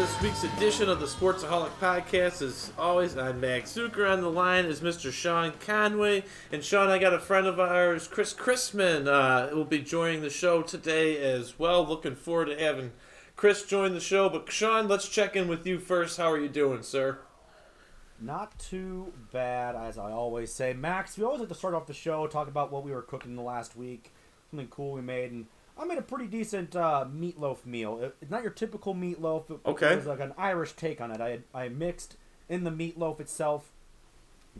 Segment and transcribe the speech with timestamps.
[0.00, 2.40] this week's edition of the Sportsaholic Podcast.
[2.40, 4.10] As always, I'm Max Zuiker.
[4.10, 5.12] On the line is Mr.
[5.12, 6.24] Sean Conway.
[6.50, 10.30] And Sean, I got a friend of ours, Chris Chrisman, uh, will be joining the
[10.30, 11.86] show today as well.
[11.86, 12.92] Looking forward to having
[13.36, 14.30] Chris join the show.
[14.30, 16.16] But Sean, let's check in with you first.
[16.16, 17.18] How are you doing, sir?
[18.18, 20.72] Not too bad, as I always say.
[20.72, 23.36] Max, we always like to start off the show, talk about what we were cooking
[23.36, 24.14] the last week,
[24.50, 25.44] something cool we made, and
[25.80, 27.98] I made a pretty decent uh, meatloaf meal.
[28.02, 29.50] It- It's not your typical meatloaf.
[29.50, 29.92] It, Okay.
[29.94, 31.20] It was like an Irish take on it.
[31.20, 32.16] I, I mixed
[32.48, 33.72] in the meatloaf itself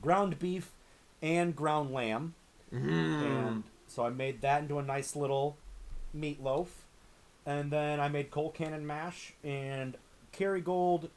[0.01, 0.73] ground beef
[1.21, 2.35] and ground lamb.
[2.73, 2.89] Mhm.
[3.49, 5.57] And so I made that into a nice little
[6.17, 6.69] meatloaf.
[7.45, 9.97] And then I made colcannon mash and
[10.33, 11.11] Kerrygold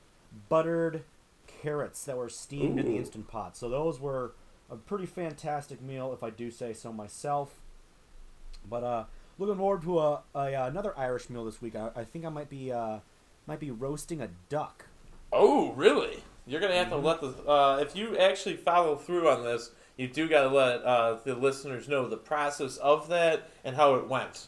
[0.49, 1.04] buttered
[1.48, 3.55] carrots that were steamed in the instant pot.
[3.55, 4.34] So those were
[4.70, 7.62] a pretty fantastic meal, if I do say so myself.
[8.68, 9.04] But uh,
[9.37, 11.76] looking forward to a, a uh, another Irish meal this week.
[11.76, 12.99] I, I think I might be uh,
[13.48, 14.85] might be roasting a duck.
[15.31, 16.23] Oh, really?
[16.45, 20.07] You're gonna have to let the uh, if you actually follow through on this, you
[20.07, 24.48] do gotta let uh, the listeners know the process of that and how it went.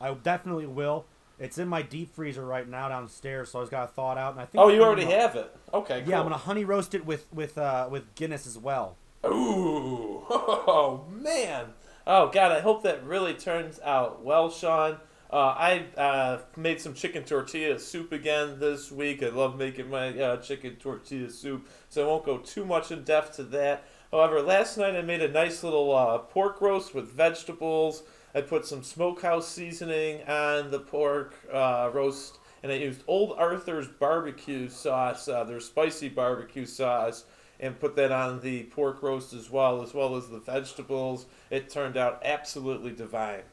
[0.00, 1.04] I definitely will.
[1.38, 4.18] It's in my deep freezer right now downstairs, so I just got to thaw it
[4.18, 4.32] out.
[4.32, 5.56] And I think Oh, I'm you already gonna- have it.
[5.74, 6.10] Okay, cool.
[6.10, 8.96] Yeah, I'm gonna honey roast it with with uh, with Guinness as well.
[9.24, 11.66] Ooh, oh man.
[12.04, 14.96] Oh god, I hope that really turns out well, Sean.
[15.32, 19.22] Uh, I uh, made some chicken tortilla soup again this week.
[19.22, 23.04] I love making my uh, chicken tortilla soup, so I won't go too much in
[23.04, 23.84] depth to that.
[24.10, 28.02] However, last night I made a nice little uh, pork roast with vegetables.
[28.34, 33.86] I put some smokehouse seasoning on the pork uh, roast, and I used Old Arthur's
[33.86, 37.24] barbecue sauce, uh, their spicy barbecue sauce,
[37.62, 41.26] and put that on the pork roast as well, as well as the vegetables.
[41.48, 43.44] It turned out absolutely divine.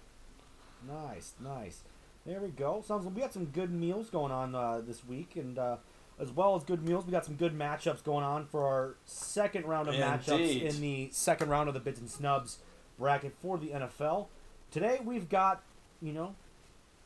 [0.86, 1.82] Nice, nice.
[2.26, 2.84] There we go.
[2.86, 5.78] Sounds like we got some good meals going on uh, this week, and uh,
[6.20, 9.66] as well as good meals, we got some good matchups going on for our second
[9.66, 12.58] round of matchups in the second round of the Bits and Snubs
[12.98, 14.28] bracket for the NFL.
[14.72, 15.64] Today we've got,
[16.02, 16.36] you know,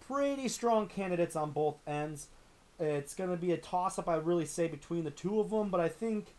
[0.08, 2.28] pretty strong candidates on both ends.
[2.80, 5.70] It's going to be a toss up, I really say, between the two of them,
[5.70, 6.34] but I think,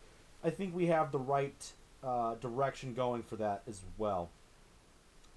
[0.45, 1.73] I think we have the right
[2.03, 4.31] uh, direction going for that as well.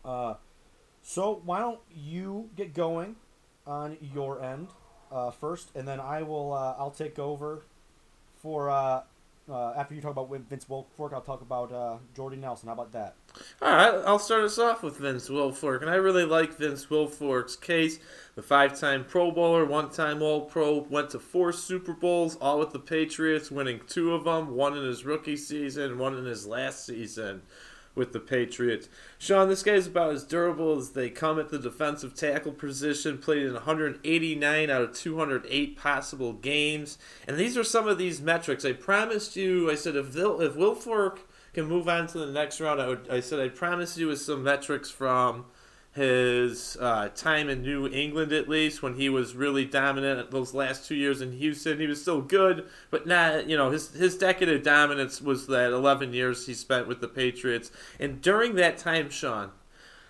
[0.03, 0.35] Uh,
[1.01, 3.15] so why don't you get going
[3.65, 4.67] on your end
[5.11, 6.53] uh, first, and then I will.
[6.53, 7.63] Uh, I'll take over
[8.35, 8.69] for
[9.49, 11.13] uh, after you talk about Vince Wilfork.
[11.13, 12.67] I'll talk about uh, Jordy Nelson.
[12.67, 13.15] How about that?
[13.61, 17.55] All right, I'll start us off with Vince Wilfork, and I really like Vince Wilfork's
[17.55, 17.99] case.
[18.35, 23.51] The five-time Pro Bowler, one-time All-Pro, went to four Super Bowls, all with the Patriots,
[23.51, 27.41] winning two of them, one in his rookie season, one in his last season
[27.97, 28.87] with the Patriots.
[29.17, 33.17] Sean, this guy's about as durable as they come at the defensive tackle position.
[33.17, 36.97] Played in 189 out of 208 possible games,
[37.27, 38.63] and these are some of these metrics.
[38.63, 39.69] I promised you.
[39.69, 41.19] I said if if Wilfork
[41.53, 44.21] can move on to the next round, I, would, I said I promise you with
[44.21, 45.45] some metrics from
[45.97, 50.29] his uh, time in New England, at least when he was really dominant.
[50.29, 53.49] Those last two years in Houston, he was still good, but not.
[53.49, 57.07] You know, his his decade of dominance was that 11 years he spent with the
[57.07, 59.49] Patriots, and during that time, Sean,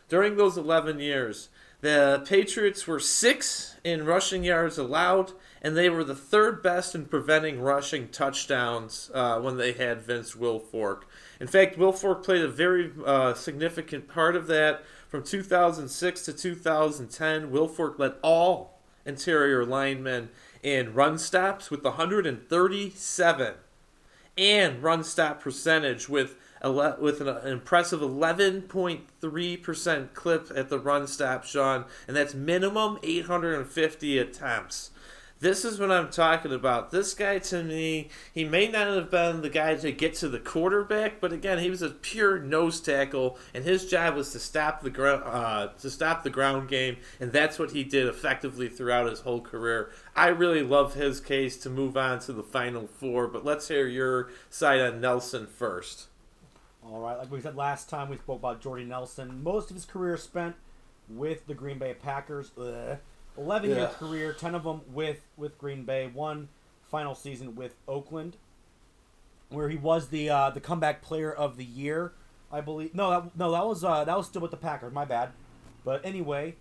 [0.09, 1.50] during those 11 years.
[1.80, 7.06] The Patriots were six in rushing yards allowed, and they were the third best in
[7.06, 11.01] preventing rushing touchdowns uh, when they had Vince Wilfork.
[11.40, 14.84] In fact, Wilfork played a very uh, significant part of that.
[15.07, 20.29] From 2006 to 2010, Wilfork led all interior linemen
[20.62, 23.53] in run stops with 137
[24.38, 31.85] and run stop percentage with with an impressive 11.3% clip at the run stop, Sean,
[32.07, 34.89] and that's minimum 850 attempts.
[35.40, 36.90] This is what I'm talking about.
[36.90, 40.40] This guy, to me, he may not have been the guy to get to the
[40.40, 44.81] quarterback, but again, he was a pure nose tackle, and his job was to stop
[44.81, 49.07] the ground, uh, to stop the ground game, and that's what he did effectively throughout
[49.07, 49.92] his whole career.
[50.16, 53.86] I really love his case to move on to the final four, but let's hear
[53.86, 56.07] your side on Nelson first.
[56.84, 59.44] All right, like we said last time, we spoke about Jordy Nelson.
[59.44, 60.56] Most of his career spent
[61.07, 62.51] with the Green Bay Packers.
[62.57, 62.98] Ugh.
[63.38, 63.88] Eleven year Yeah.
[63.88, 66.07] career, ten of them with with Green Bay.
[66.07, 66.50] One
[66.89, 68.38] final season with Oakland,
[69.50, 72.13] where he was the uh, the comeback player of the year,
[72.51, 72.94] I believe.
[72.95, 74.94] No, that, no, that was uh, that was still with the Packers.
[74.94, 75.30] My bad.
[75.86, 76.56] But anyway,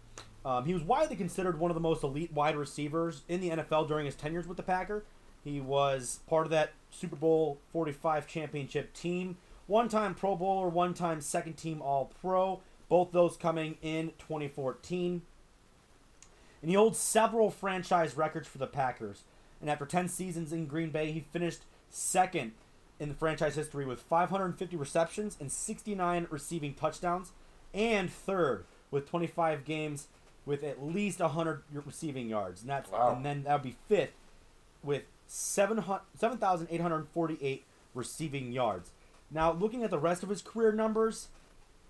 [0.44, 3.88] um, he was widely considered one of the most elite wide receivers in the NFL
[3.88, 5.04] during his tenures with the Packer.
[5.42, 9.36] He was part of that Super Bowl 45 championship team.
[9.66, 12.60] One time Pro Bowler, one time second team All Pro.
[12.88, 15.22] Both those coming in 2014.
[16.66, 19.22] And he holds several franchise records for the Packers.
[19.60, 21.60] And after 10 seasons in Green Bay, he finished
[21.90, 22.54] second
[22.98, 27.30] in the franchise history with 550 receptions and 69 receiving touchdowns,
[27.72, 30.08] and third with 25 games
[30.44, 32.62] with at least 100 receiving yards.
[32.62, 33.14] And, that's, Wow.
[33.14, 34.14] and then that would be fifth
[34.82, 37.64] with 700 7,848
[37.94, 38.90] receiving yards.
[39.30, 41.28] Now, looking at the rest of his career numbers,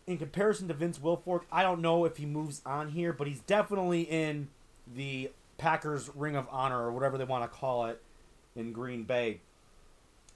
[0.06, 3.40] in comparison to Vince Wilfork, I don't know if he moves on here, but he's
[3.40, 4.48] definitely in
[4.86, 8.02] the Packers Ring of Honor or whatever they want to call it
[8.54, 9.40] in Green Bay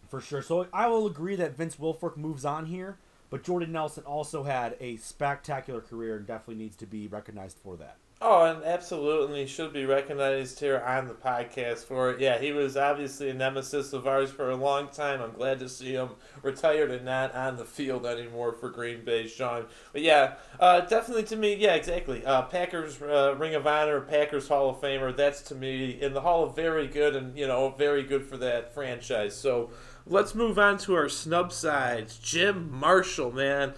[0.09, 0.43] for sure.
[0.43, 2.99] So I will agree that Vince Wilfork moves on here,
[3.31, 7.77] but Jordan Nelson also had a spectacular career and definitely needs to be recognized for
[7.77, 7.97] that.
[8.23, 12.21] Oh, and absolutely should be recognized here on the podcast for it.
[12.21, 15.23] Yeah, he was obviously a nemesis of ours for a long time.
[15.23, 16.11] I'm glad to see him
[16.43, 19.65] retired and not on the field anymore for Green Bay, Sean.
[19.95, 22.23] But yeah, uh, definitely to me, yeah, exactly.
[22.27, 25.17] Uh, Packers uh, Ring of Honor, Packers Hall of Famer.
[25.17, 28.37] That's to me in the Hall of very good and you know very good for
[28.37, 29.35] that franchise.
[29.35, 29.71] So
[30.07, 32.19] let's move on to our snub sides.
[32.19, 33.73] Jim Marshall, man.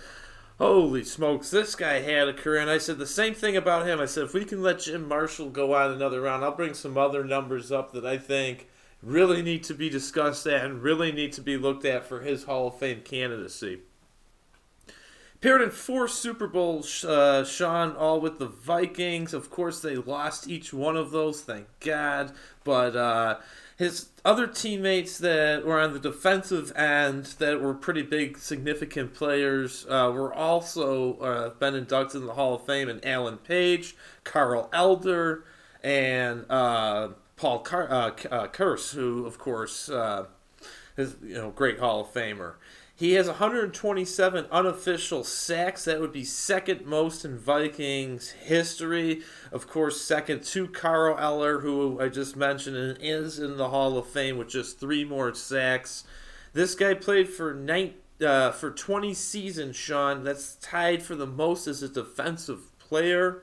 [0.62, 3.98] Holy smokes, this guy had a career, and I said the same thing about him.
[3.98, 6.96] I said, if we can let Jim Marshall go on another round, I'll bring some
[6.96, 8.68] other numbers up that I think
[9.02, 12.68] really need to be discussed and really need to be looked at for his Hall
[12.68, 13.80] of Fame candidacy.
[15.34, 19.34] Appeared in four Super Bowls, uh, Sean, all with the Vikings.
[19.34, 22.30] Of course, they lost each one of those, thank God.
[22.62, 23.38] But uh,
[23.82, 29.84] his other teammates that were on the defensive end that were pretty big, significant players
[29.88, 32.88] uh, were also uh, been inducted in the Hall of Fame.
[32.88, 35.42] And Alan Page, Carl Eller,
[35.82, 40.26] and uh, Paul Car- uh, K- uh, Kurse, who, of course, uh,
[40.96, 42.54] is you know great Hall of Famer.
[43.02, 45.86] He has 127 unofficial sacks.
[45.86, 49.22] That would be second most in Vikings history.
[49.50, 53.98] Of course, second to Carl Eller, who I just mentioned, and is in the Hall
[53.98, 56.04] of Fame with just three more sacks.
[56.52, 57.94] This guy played for nine,
[58.24, 60.22] uh, for 20 seasons, Sean.
[60.22, 63.42] That's tied for the most as a defensive player.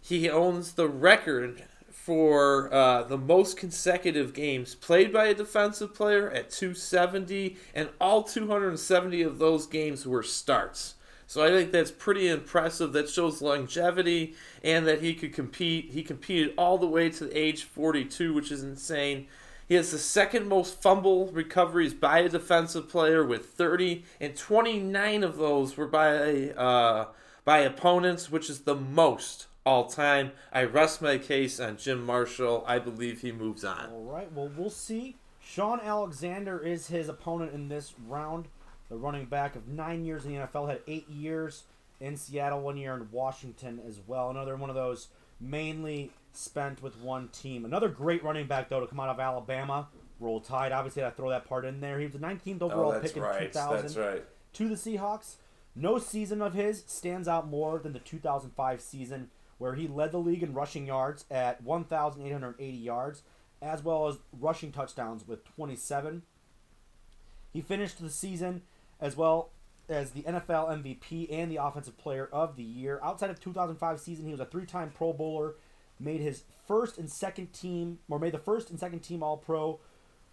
[0.00, 1.64] He owns the record
[2.06, 8.22] for uh, the most consecutive games played by a defensive player at 270, and all
[8.22, 10.94] 270 of those games were starts.
[11.26, 12.92] So I think that's pretty impressive.
[12.92, 15.90] That shows longevity and that he could compete.
[15.90, 19.26] He competed all the way to the age 42, which is insane.
[19.66, 25.24] He has the second most fumble recoveries by a defensive player with 30, and 29
[25.24, 27.06] of those were by uh,
[27.44, 30.30] by opponents, which is the most all time.
[30.52, 32.64] I rest my case on Jim Marshall.
[32.66, 33.90] I believe he moves on.
[33.90, 34.32] All right.
[34.32, 35.16] Well, we'll see.
[35.40, 38.46] Shaun Alexander is his opponent in this round.
[38.88, 41.64] The running back of nine years in the NFL had eight years
[42.00, 44.30] in Seattle, one year in Washington as well.
[44.30, 45.08] Another one of those
[45.40, 47.64] mainly spent with one team.
[47.64, 49.88] Another great running back though to come out of Alabama.
[50.20, 50.72] Roll Tide.
[50.72, 51.98] Obviously, I throw that part in there.
[51.98, 54.24] He was the 19th overall pick in 2000 right.
[54.54, 55.36] to the Seahawks.
[55.74, 60.18] No season of his stands out more than the 2005 season, where he led the
[60.18, 63.22] league in rushing yards at 1,880 yards,
[63.62, 66.22] as well as rushing touchdowns with 27.
[67.52, 68.62] He finished the season
[69.00, 69.50] as well
[69.88, 73.00] as the NFL MVP and the Offensive Player of the Year.
[73.02, 75.54] Outside of 2005 season, he was a three-time Pro Bowler,
[75.98, 79.80] made his first and second team, or made the first and second team All Pro,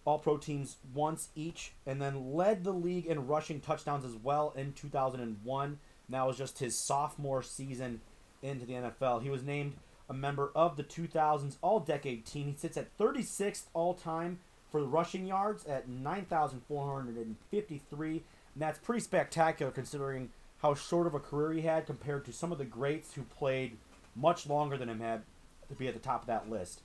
[0.04, 4.52] All Pro teams once each, and then led the league in rushing touchdowns as well
[4.56, 5.66] in 2001.
[5.66, 5.78] And
[6.10, 8.00] that was just his sophomore season
[8.44, 9.22] into the NFL.
[9.22, 9.72] He was named
[10.08, 12.48] a member of the 2000s All Decade team.
[12.48, 18.10] He sits at 36th all time for the rushing yards at 9,453.
[18.10, 20.30] And that's pretty spectacular considering
[20.62, 23.78] how short of a career he had compared to some of the greats who played
[24.14, 25.22] much longer than him had
[25.68, 26.82] to be at the top of that list.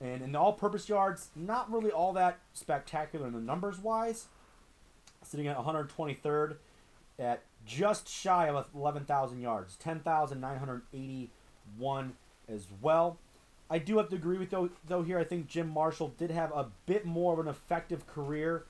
[0.00, 4.26] And in the all purpose yards, not really all that spectacular in the numbers wise.
[5.22, 6.56] Sitting at 123rd
[7.18, 12.12] at just shy of 11,000 yards, 10,981
[12.48, 13.18] as well.
[13.70, 15.18] I do have to agree with though, though here.
[15.18, 18.64] I think Jim Marshall did have a bit more of an effective career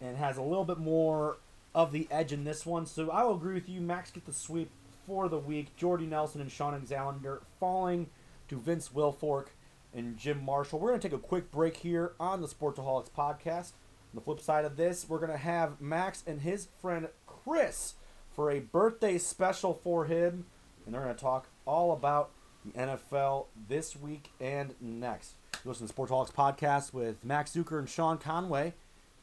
[0.00, 1.38] and has a little bit more
[1.74, 2.86] of the edge in this one.
[2.86, 3.80] So I will agree with you.
[3.80, 4.70] Max get the sweep
[5.06, 5.74] for the week.
[5.76, 8.08] Jordy Nelson and Shaun Alexander falling
[8.48, 9.46] to Vince Wilfork
[9.94, 10.78] and Jim Marshall.
[10.78, 13.72] We're going to take a quick break here on the Sportsaholics podcast.
[14.10, 17.94] On the flip side of this, we're going to have Max and his friend Chris
[18.38, 20.46] for a birthday special for him,
[20.86, 22.30] and they're going to talk all about
[22.64, 25.32] the NFL this week and next.
[25.64, 28.74] You listen to Sports Sportsaholics podcast with Max Zuiker and Sean Conway.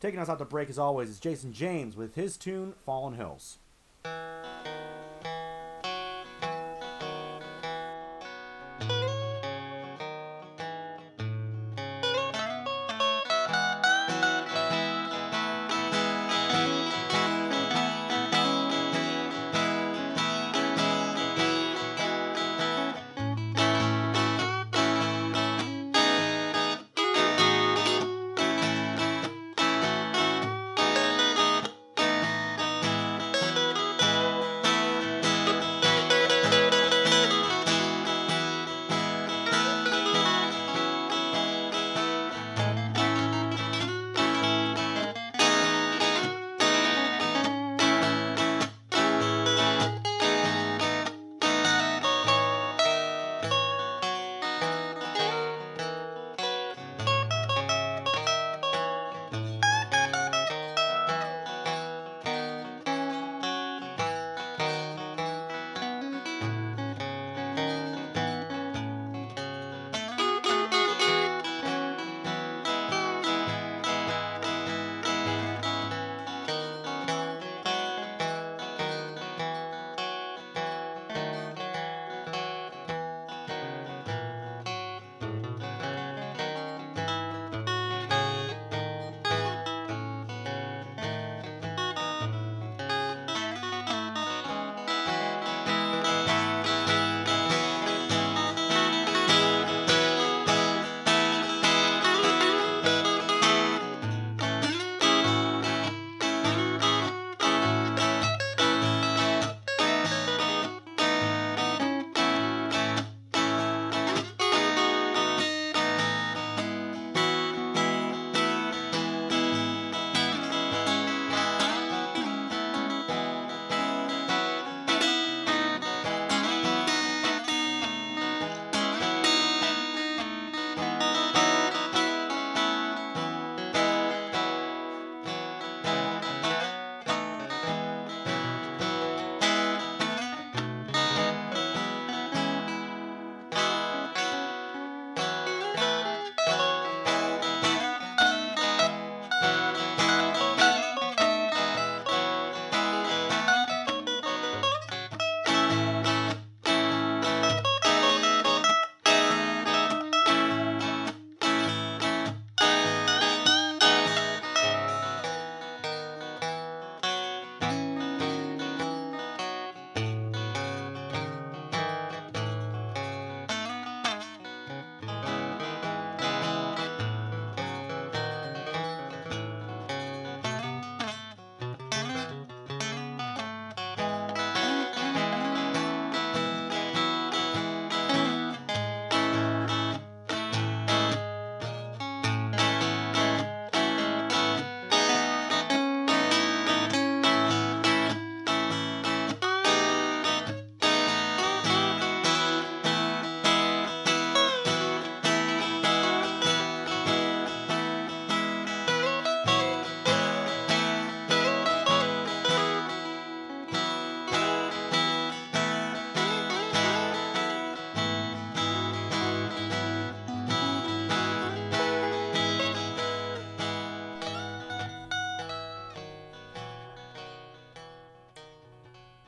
[0.02, 3.60] Taking us out to break, as always, is Jason James with his tune Fallen Hills.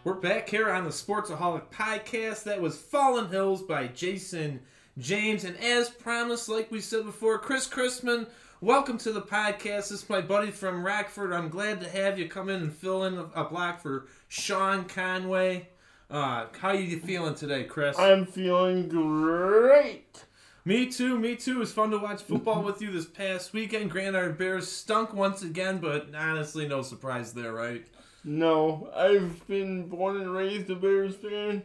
[0.08, 2.46] We're back here on the Sportsaholic podcast.
[2.46, 4.62] That was Fallen Hills by Jason
[4.98, 5.44] James.
[5.44, 8.28] And as promised, like we said before, Chris Chrisman,
[8.62, 9.90] welcome to the podcast.
[9.90, 11.34] This is my buddy from Rockford.
[11.34, 15.68] I'm glad to have you come in and fill in a block for Sean Conway.
[16.10, 18.00] Uh, how are you feeling today, Chris?
[18.00, 20.24] I'm feeling great.
[20.64, 21.58] Me too, me too.
[21.58, 23.92] It was fun to watch football with you this past weekend.
[23.92, 27.86] Granted, our Bears stunk once again, but honestly, no surprise there, right?
[28.27, 31.63] No, I've been born and raised a Bears fan,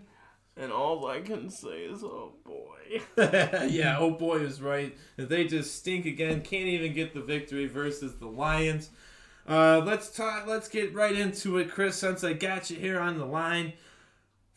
[0.57, 3.02] and all I can say is, oh boy.
[3.69, 4.97] yeah, oh boy is right.
[5.16, 6.40] They just stink again.
[6.42, 8.90] Can't even get the victory versus the Lions.
[9.45, 10.47] Uh, let's talk.
[10.47, 11.97] Let's get right into it, Chris.
[11.97, 13.73] Since I got you here on the line,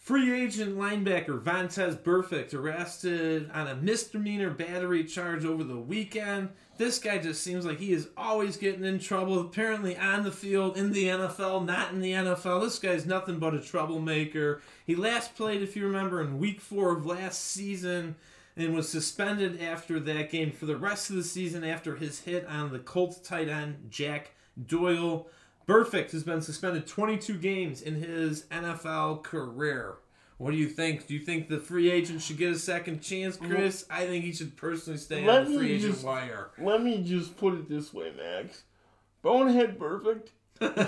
[0.05, 6.49] Free agent linebacker Vontaze Burfict arrested on a misdemeanor battery charge over the weekend.
[6.77, 9.39] This guy just seems like he is always getting in trouble.
[9.39, 12.63] Apparently, on the field, in the NFL, not in the NFL.
[12.63, 14.61] This guy's nothing but a troublemaker.
[14.85, 18.15] He last played, if you remember, in week four of last season
[18.57, 22.45] and was suspended after that game for the rest of the season after his hit
[22.47, 24.31] on the Colts tight end Jack
[24.65, 25.27] Doyle.
[25.67, 29.95] Burfict has been suspended 22 games in his NFL career.
[30.37, 31.07] What do you think?
[31.07, 33.85] Do you think the free agent should get a second chance, Chris?
[33.89, 36.49] I think he should personally stay Let on the free me agent just- wire.
[36.57, 38.63] Let me just put it this way, Max.
[39.21, 40.27] Bonehead Burfict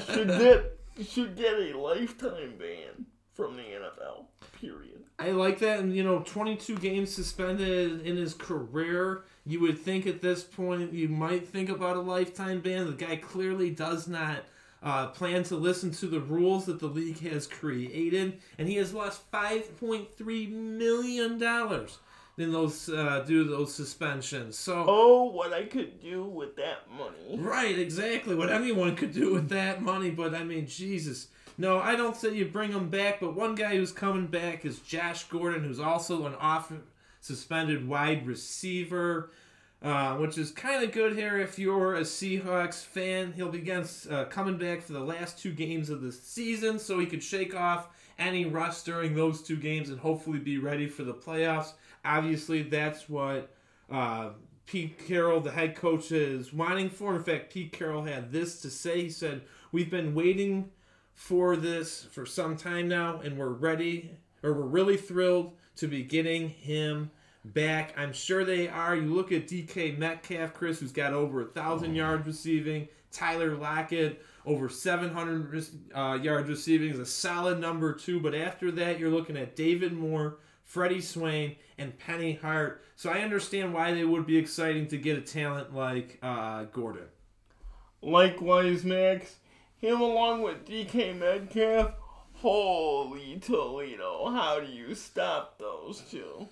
[0.06, 4.25] should get should get a lifetime ban from the NFL.
[4.60, 5.04] Period.
[5.20, 9.24] I like that, and you know, 22 games suspended in his career.
[9.46, 12.86] You would think at this point you might think about a lifetime ban.
[12.88, 14.44] The guy clearly does not
[14.84, 18.93] uh, plan to listen to the rules that the league has created, and he has
[18.93, 22.00] lost 5.3 million dollars
[22.38, 24.57] in those uh, due to those suspensions.
[24.57, 24.86] So.
[24.88, 27.41] Oh, what I could do with that money.
[27.41, 28.36] Right, exactly.
[28.36, 31.27] What anyone could do with that money, but I mean, Jesus.
[31.57, 34.79] No, I don't say you bring him back, but one guy who's coming back is
[34.79, 36.72] Josh Gordon, who's also an off
[37.19, 39.31] suspended wide receiver,
[39.81, 43.34] uh, which is kind of good here if you're a Seahawks fan.
[43.34, 47.00] He'll be against, uh, coming back for the last two games of the season, so
[47.00, 51.03] he could shake off any rust during those two games and hopefully be ready for
[51.03, 51.74] the playoffs.
[52.03, 53.53] Obviously, that's what
[53.91, 54.29] uh,
[54.65, 57.15] Pete Carroll, the head coach, is wanting for.
[57.15, 59.03] In fact, Pete Carroll had this to say.
[59.03, 60.72] He said, We've been waiting
[61.13, 64.12] for this for some time now, and we're ready,
[64.43, 67.12] or we're really thrilled to be getting him
[67.54, 67.94] back.
[67.98, 68.96] I'm sure they are.
[68.96, 72.88] You look at DK Metcalf, Chris, who's got over a thousand yards receiving.
[73.12, 78.20] Tyler Lockett, over 700 uh, yards receiving, is a solid number two.
[78.20, 82.84] But after that, you're looking at David Moore, Freddie Swain, and Penny Hart.
[82.96, 87.08] So I understand why they would be exciting to get a talent like uh, Gordon.
[88.01, 89.36] Likewise, Max,
[89.77, 91.94] him along with DK Metcalf.
[92.42, 94.30] Holy Toledo!
[94.30, 96.48] How do you stop those two?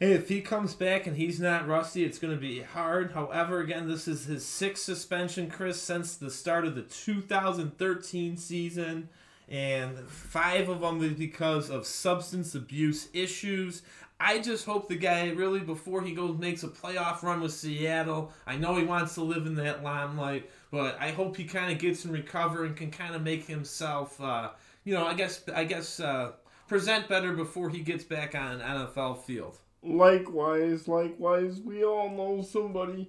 [0.00, 3.12] If he comes back and he's not rusty, it's going to be hard.
[3.12, 9.08] However, again, this is his sixth suspension, Chris, since the start of the 2013 season,
[9.48, 13.82] and five of them because of substance abuse issues.
[14.20, 18.30] I just hope the guy really, before he goes, makes a playoff run with Seattle.
[18.46, 21.78] I know he wants to live in that limelight, but I hope he kind of
[21.78, 24.50] gets and recover and can kind of make himself, uh,
[24.84, 26.32] you know, I guess, I guess, uh,
[26.68, 29.58] present better before he gets back on NFL field.
[29.82, 33.08] Likewise, likewise, we all know somebody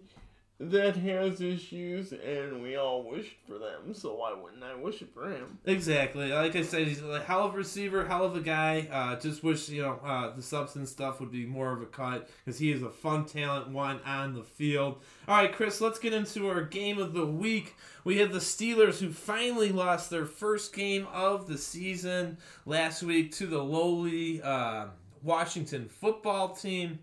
[0.60, 3.93] that has issues, and we all wished for them.
[3.93, 5.58] So why wouldn't I wish it for him?
[5.65, 6.34] Exactly.
[6.34, 8.88] Like I said, he's a hell of a receiver, hell of a guy.
[8.91, 12.29] Uh, just wish you know uh, the substance stuff would be more of a cut
[12.43, 15.01] because he is a fun talent one on the field.
[15.29, 17.77] All right, Chris, let's get into our game of the week.
[18.03, 23.32] We have the Steelers who finally lost their first game of the season last week
[23.36, 24.88] to the lowly uh,
[25.23, 26.99] Washington football team.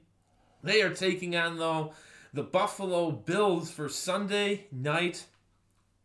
[0.63, 1.93] They are taking on though
[2.33, 5.27] the Buffalo Bills for Sunday night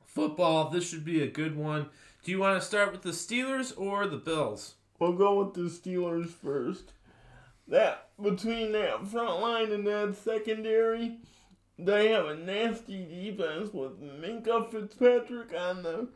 [0.06, 0.70] football.
[0.70, 1.88] This should be a good one.
[2.24, 4.76] Do you want to start with the Steelers or the Bills?
[5.00, 6.94] We'll go with the Steelers first.
[7.68, 11.18] That between that front line and that secondary,
[11.80, 16.08] they have a nasty defense with Minkah Fitzpatrick on the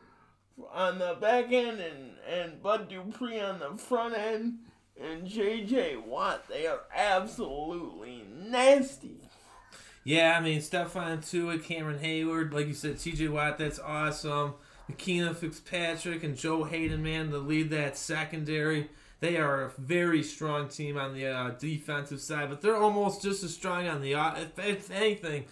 [0.72, 4.58] on the back end and, and Bud Dupree on the front end
[5.02, 6.48] and JJ Watt.
[6.48, 9.20] They are absolutely nasty.
[10.04, 13.28] Yeah, I mean Stephon Tuitt, Cameron Heyward, like you said, T.J.
[13.28, 13.58] Watt.
[13.58, 14.54] That's awesome.
[14.88, 18.88] McKenna Fitzpatrick and Joe Haden, man, to lead that secondary.
[19.18, 23.42] They are a very strong team on the uh, defensive side, but they're almost just
[23.42, 25.46] as strong on the uh, if, if anything.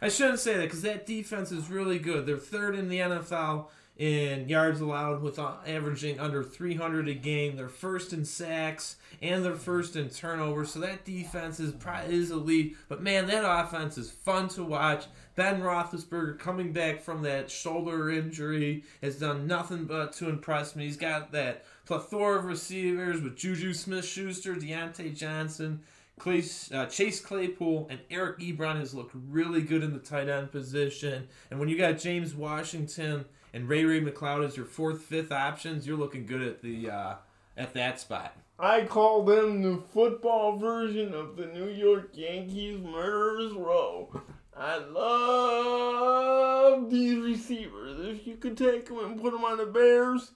[0.00, 2.24] I shouldn't say that because that defense is really good.
[2.24, 3.66] They're third in the NFL
[3.98, 7.56] in yards allowed with uh, averaging under 300 a game.
[7.56, 10.70] They're first in sacks and they're first in turnovers.
[10.70, 11.74] So that defense is
[12.08, 12.76] is elite.
[12.88, 15.06] But man, that offense is fun to watch.
[15.34, 20.84] Ben Roethlisberger coming back from that shoulder injury has done nothing but to impress me.
[20.84, 25.80] He's got that plethora of receivers with Juju Smith-Schuster, Diontae Johnson.
[26.26, 31.28] Uh, Chase Claypool and Eric Ebron has looked really good in the tight end position.
[31.50, 35.86] And when you got James Washington and Ray Ray McCloud is your fourth, fifth options,
[35.86, 37.14] you're looking good at the uh,
[37.56, 38.36] at that spot.
[38.58, 44.20] I call them the football version of the New York Yankees Murderers Row.
[44.56, 48.00] I love these receivers.
[48.00, 50.32] If you could take them and put them on the Bears,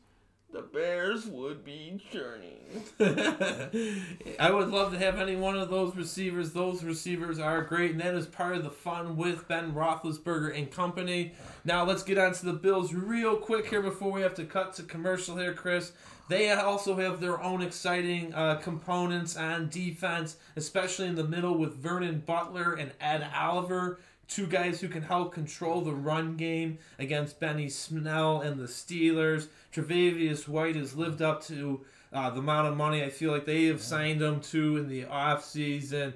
[0.52, 2.84] the Bears would be churning.
[4.38, 6.52] I would love to have any one of those receivers.
[6.52, 10.70] Those receivers are great, and that is part of the fun with Ben Roethlisberger and
[10.70, 11.32] company.
[11.64, 14.74] Now let's get on to the Bills real quick here before we have to cut
[14.74, 15.92] to commercial here, Chris.
[16.28, 21.76] They also have their own exciting uh, components on defense, especially in the middle with
[21.76, 24.00] Vernon Butler and Ed Oliver
[24.35, 29.49] two guys who can help control the run game against Benny Snell and the Steelers.
[29.75, 33.66] Tre'Davious White has lived up to uh, the amount of money I feel like they
[33.66, 36.14] have signed him to in the offseason.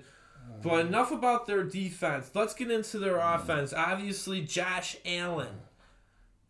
[0.63, 2.31] But enough about their defense.
[2.35, 3.73] Let's get into their offense.
[3.73, 5.61] Obviously, Josh Allen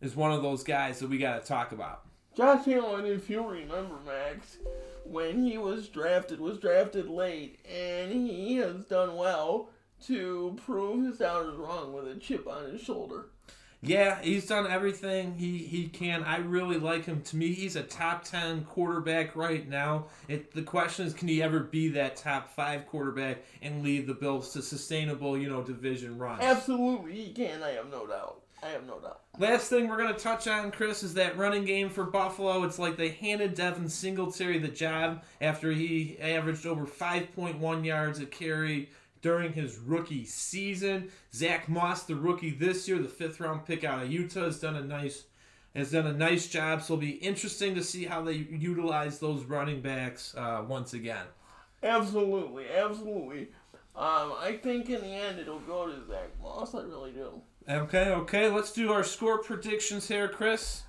[0.01, 2.03] is one of those guys that we got to talk about.
[2.35, 4.57] Josh Allen, if you remember, Max,
[5.03, 9.69] when he was drafted, was drafted late, and he has done well
[10.05, 13.25] to prove his doubters wrong with a chip on his shoulder.
[13.81, 16.23] Yeah, he's done everything he, he can.
[16.23, 17.21] I really like him.
[17.21, 20.07] To me, he's a top 10 quarterback right now.
[20.27, 24.15] It, the question is, can he ever be that top 5 quarterback and lead the
[24.15, 26.41] Bills to sustainable, you know, division runs?
[26.41, 27.61] Absolutely, he can.
[27.61, 28.41] I have no doubt.
[28.63, 29.21] I have no doubt.
[29.37, 32.63] Last thing we're going to touch on, Chris, is that running game for Buffalo.
[32.63, 38.25] It's like they handed Devin Singletary the job after he averaged over 5.1 yards a
[38.25, 38.89] carry
[39.21, 41.09] during his rookie season.
[41.33, 44.75] Zach Moss, the rookie this year, the fifth round pick out of Utah, has done
[44.75, 45.25] a nice
[45.75, 46.81] has done a nice job.
[46.81, 51.25] So it'll be interesting to see how they utilize those running backs uh, once again.
[51.83, 53.49] Absolutely, absolutely.
[53.95, 56.73] Um, I think in the end it'll go to Zach Moss.
[56.73, 57.41] I really do.
[57.69, 58.49] Okay, okay.
[58.49, 60.83] Let's do our score predictions here, Chris.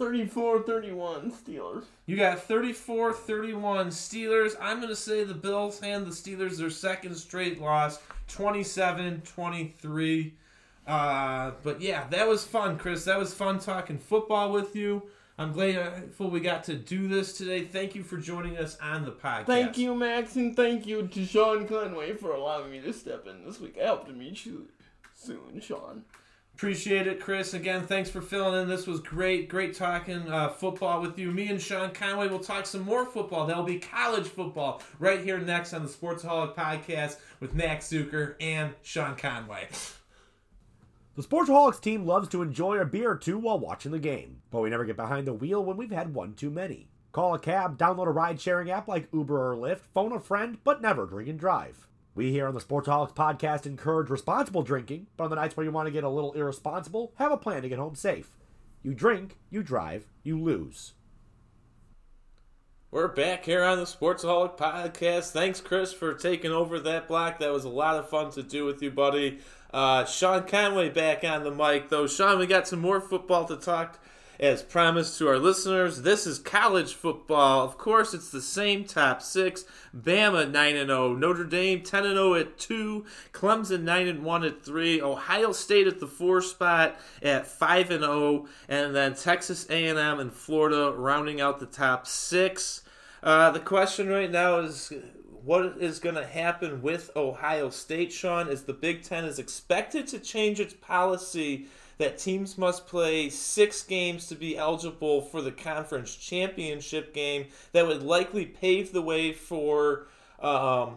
[0.00, 1.84] 34-31 Steelers.
[2.06, 4.56] You got 34-31 Steelers.
[4.60, 10.32] I'm going to say the Bills hand the Steelers their second straight loss, 27-23.
[10.86, 13.04] Uh, but yeah, that was fun, Chris.
[13.04, 15.02] That was fun talking football with you.
[15.38, 17.64] I'm grateful we got to do this today.
[17.64, 19.46] Thank you for joining us on the podcast.
[19.46, 23.44] Thank you, Max, and thank you to Sean Conway for allowing me to step in
[23.44, 23.76] this week.
[23.82, 24.68] I hope to meet you
[25.14, 26.04] soon, Sean.
[26.60, 27.54] Appreciate it, Chris.
[27.54, 28.68] Again, thanks for filling in.
[28.68, 29.48] This was great.
[29.48, 31.30] Great talking uh, football with you.
[31.32, 33.46] Me and Sean Conway will talk some more football.
[33.46, 38.74] There'll be college football right here next on the Sportsaholic podcast with Max Zuiker and
[38.82, 39.68] Sean Conway.
[41.16, 44.60] The Sportsaholics team loves to enjoy a beer or two while watching the game, but
[44.60, 46.90] we never get behind the wheel when we've had one too many.
[47.12, 50.58] Call a cab, download a ride sharing app like Uber or Lyft, phone a friend,
[50.62, 51.86] but never drink and drive.
[52.12, 55.70] We here on the Sportsaholics podcast encourage responsible drinking, but on the nights where you
[55.70, 58.36] want to get a little irresponsible, have a plan to get home safe.
[58.82, 60.94] You drink, you drive, you lose.
[62.90, 65.30] We're back here on the Sportsaholic podcast.
[65.30, 67.38] Thanks, Chris, for taking over that block.
[67.38, 69.38] That was a lot of fun to do with you, buddy.
[69.72, 72.08] Uh, Sean Conway back on the mic, though.
[72.08, 74.00] Sean, we got some more football to talk
[74.40, 77.62] as promised to our listeners, this is college football.
[77.62, 79.66] Of course, it's the same top six.
[79.94, 85.52] Bama 9 0, Notre Dame 10 0 at 2, Clemson 9 1 at 3, Ohio
[85.52, 91.42] State at the 4 spot at 5 0, and then Texas A&M and Florida rounding
[91.42, 92.82] out the top 6.
[93.22, 94.90] Uh, the question right now is
[95.44, 100.06] what is going to happen with Ohio State, Sean, is the Big Ten is expected
[100.06, 101.66] to change its policy
[102.00, 107.46] that teams must play six games to be eligible for the conference championship game.
[107.72, 110.06] That would likely pave the way for
[110.40, 110.96] um,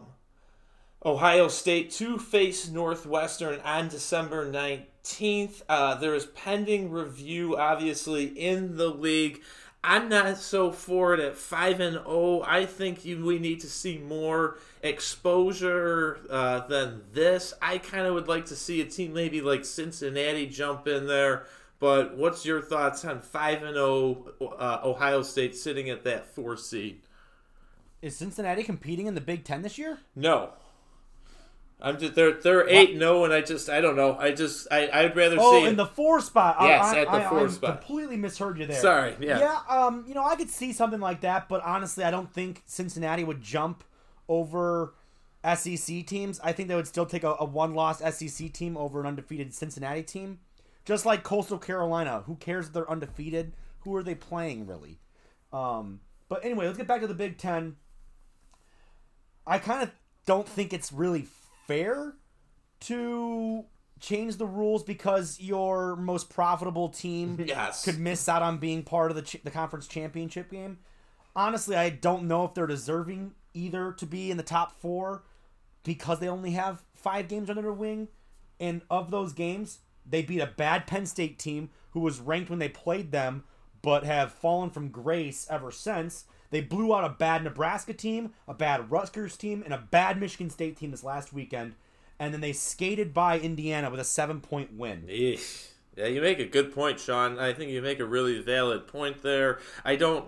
[1.05, 5.63] Ohio State to face Northwestern on December 19th.
[5.67, 9.41] Uh, there is pending review, obviously, in the league.
[9.83, 12.43] I'm not so for it at 5 and 0.
[12.47, 17.53] I think you, we need to see more exposure uh, than this.
[17.61, 21.45] I kind of would like to see a team maybe like Cincinnati jump in there.
[21.79, 24.25] But what's your thoughts on 5 and 0
[24.57, 27.01] uh, Ohio State sitting at that 4 seed?
[28.01, 29.99] Is Cincinnati competing in the Big 10 this year?
[30.15, 30.53] No.
[31.85, 34.15] I'm just they're they're eight no, and I just I don't know.
[34.17, 35.67] I just I I'd rather Oh, see.
[35.67, 36.55] in the four spot.
[36.61, 37.81] Yes, I, at the I, four I spot.
[37.81, 38.79] completely misheard you there.
[38.79, 39.39] Sorry, yeah.
[39.39, 42.63] Yeah, um, you know, I could see something like that, but honestly, I don't think
[42.65, 43.83] Cincinnati would jump
[44.29, 44.93] over
[45.55, 46.39] SEC teams.
[46.41, 50.03] I think they would still take a, a one-loss SEC team over an undefeated Cincinnati
[50.03, 50.39] team.
[50.85, 53.51] Just like Coastal Carolina, who cares if they're undefeated?
[53.81, 54.99] Who are they playing really?
[55.51, 57.75] Um, but anyway, let's get back to the Big Ten.
[59.45, 59.91] I kind of
[60.25, 61.27] don't think it's really
[61.67, 62.13] fair
[62.81, 63.65] to
[63.99, 67.85] change the rules because your most profitable team Yes.
[67.85, 70.79] could miss out on being part of the ch- the conference championship game.
[71.35, 75.23] Honestly, I don't know if they're deserving either to be in the top four
[75.83, 78.07] because they only have five games under their wing,
[78.59, 82.59] and of those games, they beat a bad Penn State team who was ranked when
[82.59, 83.43] they played them,
[83.81, 86.25] but have fallen from grace ever since.
[86.53, 90.51] They blew out a bad Nebraska team, a bad Rutgers team, and a bad Michigan
[90.51, 91.73] State team this last weekend,
[92.19, 95.01] and then they skated by Indiana with a seven point win.
[95.09, 95.69] Eesh.
[95.95, 97.39] Yeah, you make a good point, Sean.
[97.39, 99.57] I think you make a really valid point there.
[99.83, 100.25] I don't,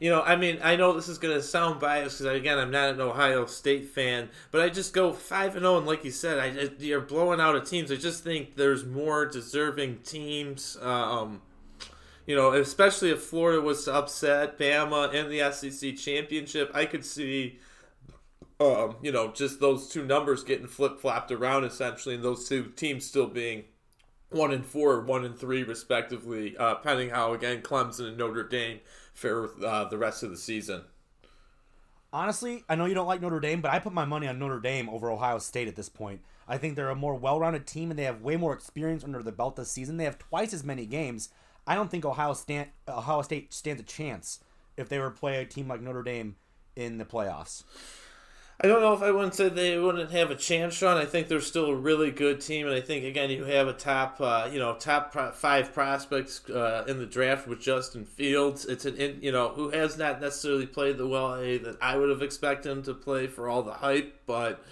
[0.00, 2.72] you know, I mean, I know this is going to sound biased because, again, I'm
[2.72, 6.10] not an Ohio State fan, but I just go 5 and 0, and like you
[6.10, 7.92] said, I you're blowing out of teams.
[7.92, 10.76] I just think there's more deserving teams.
[10.82, 11.42] Um,
[12.28, 17.04] you know, especially if Florida was to upset Bama in the SEC championship, I could
[17.04, 17.58] see
[18.60, 22.64] um, you know, just those two numbers getting flip flopped around essentially, and those two
[22.76, 23.64] teams still being
[24.30, 28.80] one and four, one and three, respectively, uh, pending how again Clemson and Notre Dame
[29.14, 30.82] fare uh, the rest of the season.
[32.12, 34.60] Honestly, I know you don't like Notre Dame, but I put my money on Notre
[34.60, 36.20] Dame over Ohio State at this point.
[36.46, 39.32] I think they're a more well-rounded team, and they have way more experience under the
[39.32, 39.98] belt this season.
[39.98, 41.28] They have twice as many games.
[41.68, 44.40] I don't think Ohio, Stan- Ohio State stands a chance
[44.76, 46.36] if they were to play a team like Notre Dame
[46.74, 47.62] in the playoffs.
[48.60, 50.96] I don't know if I wouldn't say they wouldn't have a chance, Sean.
[50.96, 53.72] I think they're still a really good team, and I think again you have a
[53.72, 58.64] top, uh, you know, top five prospects uh, in the draft with Justin Fields.
[58.64, 62.08] It's an, in, you know, who has not necessarily played the well that I would
[62.08, 64.64] have expected him to play for all the hype, but.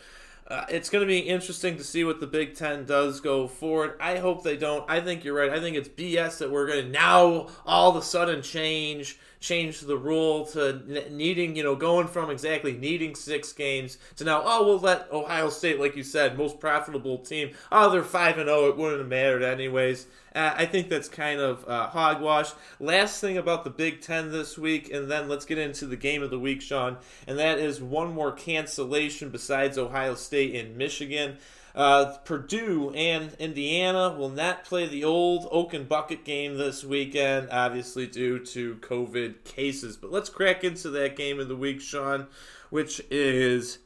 [0.49, 3.97] Uh, it's going to be interesting to see what the Big Ten does go forward.
[4.01, 4.89] I hope they don't.
[4.89, 5.51] I think you're right.
[5.51, 9.81] I think it's BS that we're going to now all of a sudden change change
[9.81, 14.65] the rule to needing, you know, going from exactly needing six games to now, oh,
[14.67, 17.51] we'll let Ohio State, like you said, most profitable team.
[17.71, 18.69] Oh, they're five and zero.
[18.69, 20.07] It wouldn't have mattered anyways.
[20.35, 22.53] Uh, I think that's kind of uh, hogwash.
[22.79, 26.23] Last thing about the Big Ten this week, and then let's get into the game
[26.23, 31.39] of the week, Sean, and that is one more cancellation besides Ohio State and Michigan.
[31.77, 38.07] Uh, Purdue and Indiana will not play the old Oaken Bucket game this weekend, obviously
[38.07, 39.99] due to COVID cases.
[39.99, 42.29] But let's crack into that game of the week, Sean,
[42.71, 43.81] which is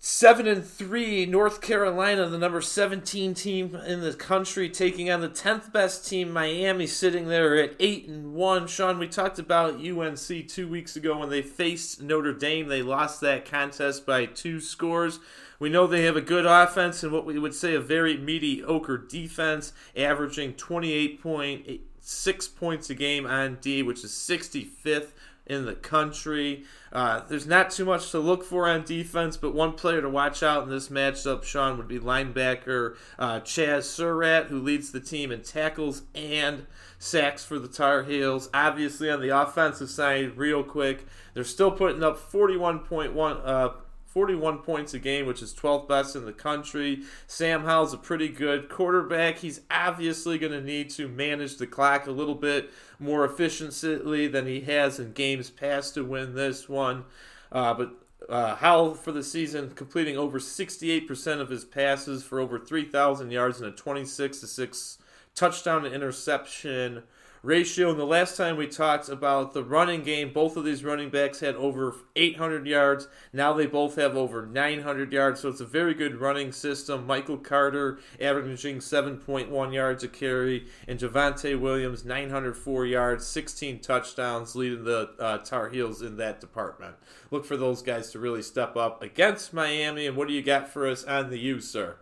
[0.00, 1.24] seven and three.
[1.26, 6.32] North Carolina, the number seventeen team in the country, taking on the tenth best team,
[6.32, 8.66] Miami, sitting there at eight and one.
[8.66, 12.66] Sean, we talked about UNC two weeks ago when they faced Notre Dame.
[12.66, 15.20] They lost that contest by two scores.
[15.58, 18.98] We know they have a good offense and what we would say a very mediocre
[18.98, 25.12] defense, averaging 28.6 points a game on D, which is 65th
[25.46, 26.64] in the country.
[26.92, 30.42] Uh, there's not too much to look for on defense, but one player to watch
[30.42, 35.30] out in this matchup, Sean, would be linebacker uh, Chaz Surratt, who leads the team
[35.30, 36.66] in tackles and
[36.98, 38.48] sacks for the Tar Heels.
[38.54, 43.40] Obviously, on the offensive side, real quick, they're still putting up 41.1.
[43.44, 43.70] Uh,
[44.14, 47.02] 41 points a game, which is 12th best in the country.
[47.26, 49.38] Sam Howell's a pretty good quarterback.
[49.38, 54.46] He's obviously going to need to manage the clock a little bit more efficiently than
[54.46, 57.04] he has in games past to win this one.
[57.50, 57.94] Uh, but
[58.28, 63.60] uh, Howell for the season completing over 68% of his passes for over 3,000 yards
[63.60, 64.98] and a 26 to 6
[65.34, 67.02] touchdown to interception
[67.44, 67.90] ratio.
[67.90, 71.40] And the last time we talked about the running game, both of these running backs
[71.40, 73.06] had over 800 yards.
[73.32, 77.06] Now they both have over 900 yards, so it's a very good running system.
[77.06, 84.84] Michael Carter averaging 7.1 yards a carry, and Javonte Williams 904 yards, 16 touchdowns, leading
[84.84, 86.96] the uh, Tar Heels in that department.
[87.30, 90.06] Look for those guys to really step up against Miami.
[90.06, 91.96] And what do you got for us on the U, sir?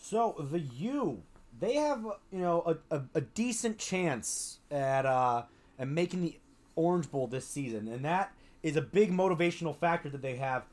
[0.00, 1.22] So the U,
[1.60, 5.42] they have you know a, a, a decent chance at uh
[5.78, 6.38] at making the
[6.76, 10.64] Orange Bowl this season, and that is a big motivational factor that they have.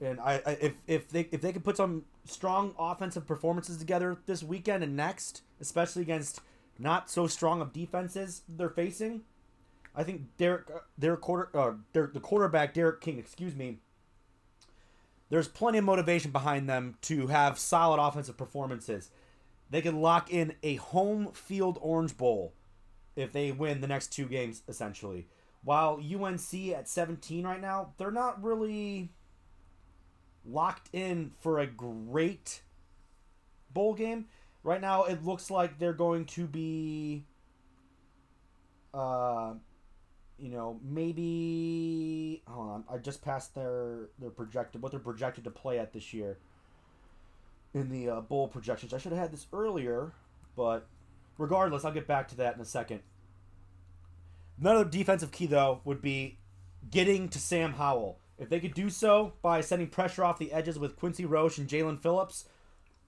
[0.00, 4.16] And I, I if if they if they can put some strong offensive performances together
[4.26, 6.40] this weekend and next, especially against
[6.78, 9.22] not so strong of defenses they're facing,
[9.94, 10.64] I think D'Eriq
[10.98, 13.78] their quarter uh, their, the quarterback D'Eriq King, excuse me.
[15.30, 19.10] there's plenty of motivation behind them to have solid offensive performances.
[19.70, 22.52] They could lock in a home field Orange Bowl
[23.16, 25.26] if they win the next two games, essentially.
[25.62, 29.10] While UNC at 17 right now, they're not really
[30.44, 32.62] locked in for a great
[33.72, 34.26] bowl game.
[34.62, 37.24] Right now, it looks like they're going to be,
[38.92, 39.54] uh,
[40.38, 42.42] you know, maybe.
[42.46, 46.14] Hold on, I just passed their their projected what they're projected to play at this
[46.14, 46.38] year
[47.74, 48.94] in the uh, bowl projections.
[48.94, 50.12] I should have had this earlier,
[50.56, 50.86] but
[51.36, 53.00] regardless, I'll get back to that in a second.
[54.60, 56.38] Another defensive key, though, would be
[56.90, 58.18] getting to Sam Howell.
[58.38, 61.68] If they could do so by sending pressure off the edges with Quincy Roche and
[61.68, 62.48] Jaelan Phillips,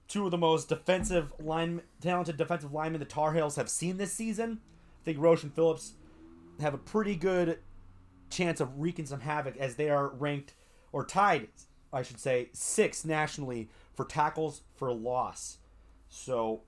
[0.08, 4.12] two of the most defensive line, talented defensive linemen the Tar Heels have seen this
[4.12, 4.60] season,
[5.02, 5.92] I think Roche and Phillips
[6.60, 7.58] have a pretty good
[8.30, 10.54] chance of wreaking some havoc as they are ranked
[10.92, 11.48] or tied,
[11.92, 15.58] I should say, sixth nationally for tackles for loss.
[16.08, 16.60] So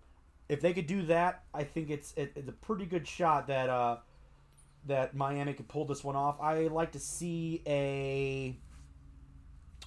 [0.49, 3.69] if they could do that, I think it's it, it's a pretty good shot that
[3.69, 3.99] uh,
[4.87, 6.41] that Miami could pull this one off.
[6.41, 8.57] I like to see a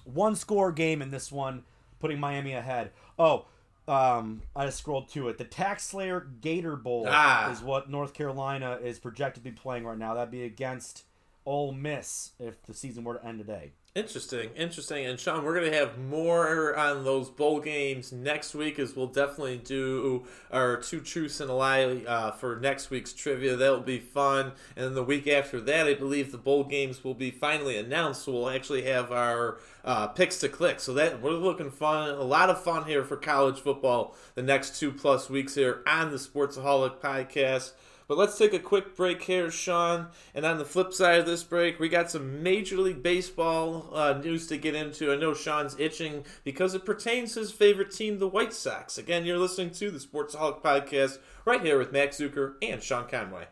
[0.04, 1.64] one score game in this one,
[2.00, 2.90] putting Miami ahead.
[3.18, 3.46] Oh,
[3.88, 5.38] um, I just scrolled to it.
[5.38, 7.50] The Tax Slayer Gator Bowl Ah.
[7.50, 10.14] is what North Carolina is projected to be playing right now.
[10.14, 11.04] That'd be against
[11.44, 13.72] Ole Miss if the season were to end today.
[13.94, 15.04] Interesting, interesting.
[15.04, 19.58] And Sean, we're gonna have more on those bowl games next week, as we'll definitely
[19.58, 23.54] do our two truths and a lie uh, for next week's trivia.
[23.54, 24.52] That will be fun.
[24.76, 28.22] And then the week after that, I believe the bowl games will be finally announced,
[28.22, 30.80] so we'll actually have our uh, picks to click.
[30.80, 34.80] So that we're looking fun, a lot of fun here for college football the next
[34.80, 37.72] two plus weeks here on the Sportsaholic podcast.
[38.08, 40.08] But let's take a quick break here, Sean.
[40.34, 44.14] And on the flip side of this break, we got some Major League Baseball uh,
[44.14, 45.12] news to get into.
[45.12, 48.98] I know Sean's itching because it pertains to his favorite team, the White Sox.
[48.98, 53.46] Again, you're listening to the Sportsaholic Podcast right here with Max Zuiker and Sean Conway.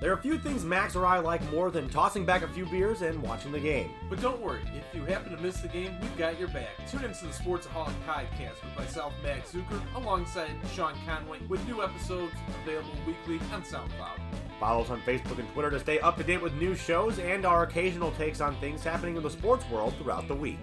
[0.00, 2.66] There are a few things Max or I like more than tossing back a few
[2.66, 3.90] beers and watching the game.
[4.10, 6.68] But don't worry, if you happen to miss the game, we've got your back.
[6.90, 11.82] Tune into the Sports Sportsaholic Podcast with myself, Max Zuiker, alongside Sean Conway, with new
[11.82, 14.18] episodes available weekly on SoundCloud.
[14.58, 17.46] Follow us on Facebook and Twitter to stay up to date with new shows and
[17.46, 20.58] our occasional takes on things happening in the sports world throughout the week.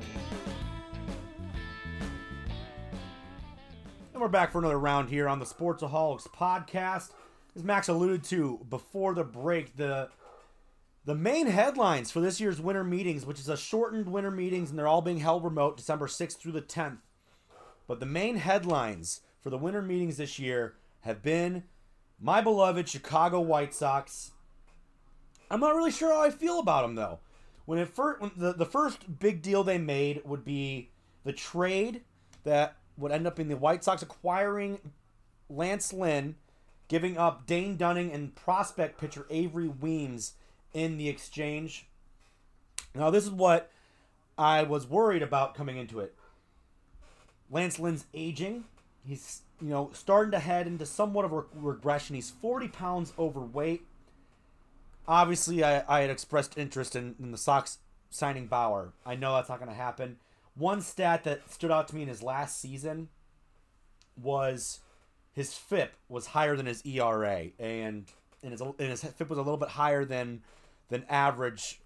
[4.13, 7.11] And we're back for another round here on the Sportsaholics podcast.
[7.55, 10.09] As Max alluded to before the break, the
[11.03, 14.77] the main headlines for this year's winter meetings, which is a shortened winter meetings, and
[14.77, 16.99] they're all being held remote December 6th through the 10th.
[17.87, 21.63] But the main headlines for the winter meetings this year have been
[22.19, 24.31] my beloved Chicago White Sox.
[25.49, 27.19] I'm not really sure how I feel about them though.
[27.65, 30.91] When it first, when the, the first big deal they made would be
[31.23, 32.01] the trade
[32.43, 34.79] that would end up in the White Sox acquiring
[35.49, 36.35] Lance Lynn,
[36.91, 40.33] giving up Dane Dunning and prospect pitcher Avery Weems
[40.73, 41.87] in the exchange.
[42.93, 43.71] Now, this is what
[44.37, 46.13] I was worried about coming into it.
[47.49, 48.65] Lance Lynn's aging.
[49.07, 52.17] He's, you know, starting to head into somewhat of a regression.
[52.17, 53.85] He's 40 pounds overweight.
[55.07, 57.77] Obviously, I, I had expressed interest in, in the Sox
[58.09, 58.91] signing Bauer.
[59.05, 60.17] I know that's not going to happen.
[60.55, 63.07] One stat that stood out to me in his last season
[64.21, 64.81] was
[65.33, 68.05] his FIP was higher than his ERA, and
[68.43, 70.41] and his, and his FIP was a little bit higher than
[70.89, 71.79] than average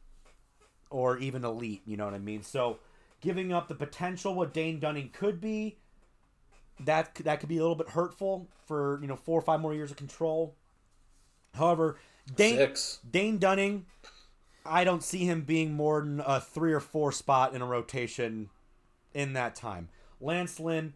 [0.90, 1.82] or even elite.
[1.86, 2.44] You know what I mean?
[2.44, 2.80] So
[3.22, 5.78] giving up the potential what Dane Dunning could be,
[6.80, 9.74] that that could be a little bit hurtful for you know four or five more
[9.74, 10.56] years of control.
[11.54, 11.98] However,
[12.36, 13.00] Dane Six.
[13.10, 13.86] Dane Dunning,
[14.66, 18.50] I don't see him being more than a three or four spot in a rotation
[19.14, 19.90] in that time.
[20.20, 20.94] Lance Lynn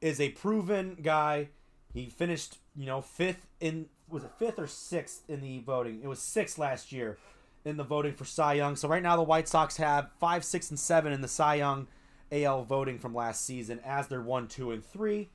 [0.00, 1.48] is a proven guy.
[1.92, 6.00] He finished, you know, fifth in was it fifth or sixth in the voting?
[6.02, 7.18] It was sixth last year
[7.64, 8.76] in the voting for Cy Young.
[8.76, 11.86] So right now the White Sox have five, six, and seven in the Cy Young
[12.30, 15.28] AL voting from last season as their one, two, and three.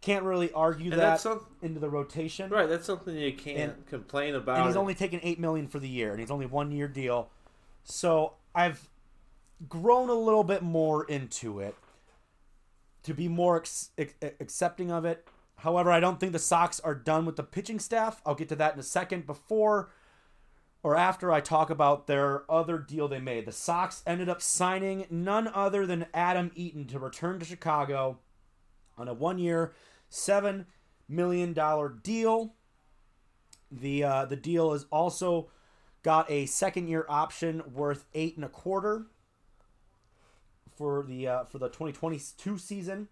[0.00, 2.50] Can't really argue And that some- into the rotation.
[2.50, 4.58] Right, that's something you can't And- complain about.
[4.58, 7.30] and he's only taking eight million for the year, and he's only one year deal.
[7.82, 8.88] So I've
[9.68, 11.74] grown a little bit more into it
[13.02, 15.26] to be more ex- ex- accepting of it.
[15.56, 18.22] However, I don't think the Sox are done with the pitching staff.
[18.24, 19.26] I'll get to that in a second.
[19.26, 19.90] Before
[20.82, 25.06] or after I talk about their other deal they made, the Sox ended up signing
[25.10, 28.18] none other than Adam Eaton to return to Chicago
[28.96, 29.72] on a one-year,
[30.08, 30.66] seven
[31.08, 32.54] million dollar deal.
[33.70, 35.50] The uh, the deal is also
[36.02, 39.06] got a second year option worth eight and a quarter
[40.78, 43.08] for the uh, for the 2022 season.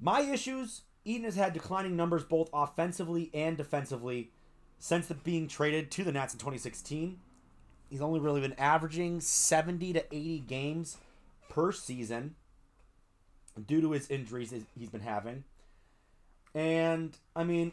[0.00, 4.30] My issues: Eaton has had declining numbers both offensively and defensively
[4.78, 7.18] since the being traded to the Nats in 2016.
[7.88, 10.96] He's only really been averaging 70 to 80 games
[11.48, 12.34] per season
[13.66, 15.44] due to his injuries he's been having.
[16.54, 17.72] And I mean,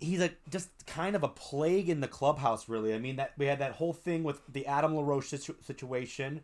[0.00, 2.68] he's a just kind of a plague in the clubhouse.
[2.68, 6.42] Really, I mean that we had that whole thing with the Adam LaRoche situ- situation.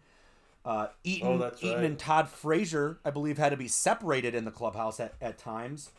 [0.64, 4.44] Uh, Eaton, Oh, that's Eaton and Todd Frazier, I believe, had to be separated in
[4.44, 5.90] the clubhouse at, at times.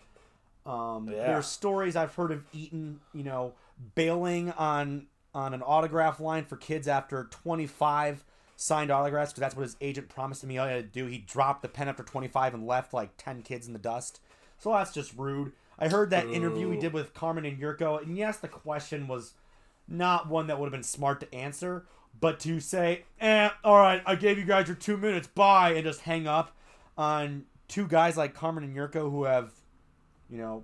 [0.66, 1.28] Um, Yeah.
[1.28, 3.54] There's stories I've heard of Eaton, you know,
[3.96, 8.24] bailing on on an autograph line for kids after 25
[8.56, 11.08] signed autographs because that's what his agent promised him he had to do.
[11.08, 14.22] He dropped the pen after 25 and left like 10 kids in the dust.
[14.60, 15.52] So that's just rude.
[15.80, 19.34] I heard that interview he did with Carmen and Yurko, and yes, the question was
[19.88, 21.86] not one that would have been smart to answer,
[22.20, 25.84] but to say, eh, all right, I gave you guys your two minutes, bye, and
[25.84, 26.56] just hang up
[26.98, 29.52] on two guys like Carmen and Yurko who have,
[30.30, 30.64] you know,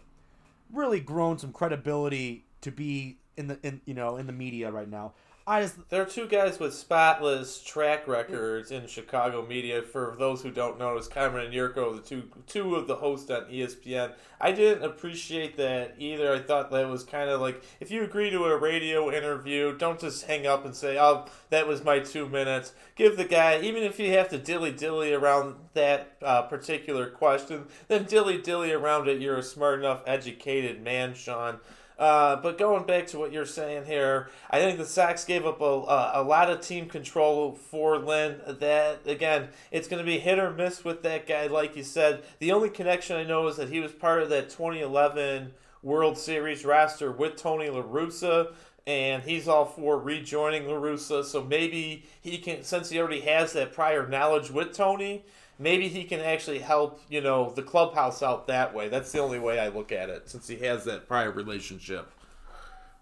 [0.71, 4.89] really grown some credibility to be in the in you know in the media right
[4.89, 5.13] now.
[5.49, 9.81] I just There are two guys with spotless track records in Chicago media.
[9.81, 13.31] For those who don't know, it's Cameron and Yurko, the two two of the hosts
[13.31, 14.13] on ESPN.
[14.39, 16.31] I didn't appreciate that either.
[16.31, 19.99] I thought that was kind of like if you agree to a radio interview, don't
[19.99, 23.81] just hang up and say, "Oh, that was my two minutes." Give the guy, even
[23.81, 29.07] if you have to dilly dilly around that uh, particular question, then dilly dilly around
[29.07, 29.19] it.
[29.19, 31.59] You're a smart enough, educated man, Sean.
[31.99, 35.59] Uh, but going back to what you're saying here, I think the Sox gave up
[35.59, 38.39] a, a, a lot of team control for Lynn.
[38.47, 41.47] That again, it's going to be hit or miss with that guy.
[41.47, 44.49] Like you said, the only connection I know is that he was part of that
[44.49, 45.51] 2011
[45.83, 48.53] World Series roster with Tony La Russa,
[48.87, 51.25] and he's all for rejoining La Russa.
[51.25, 55.25] So maybe he can, since he already has that prior knowledge with Tony.
[55.62, 58.88] Maybe he can actually help, you know, the clubhouse out that way.
[58.88, 62.10] That's the only way I look at it, since he has that prior relationship.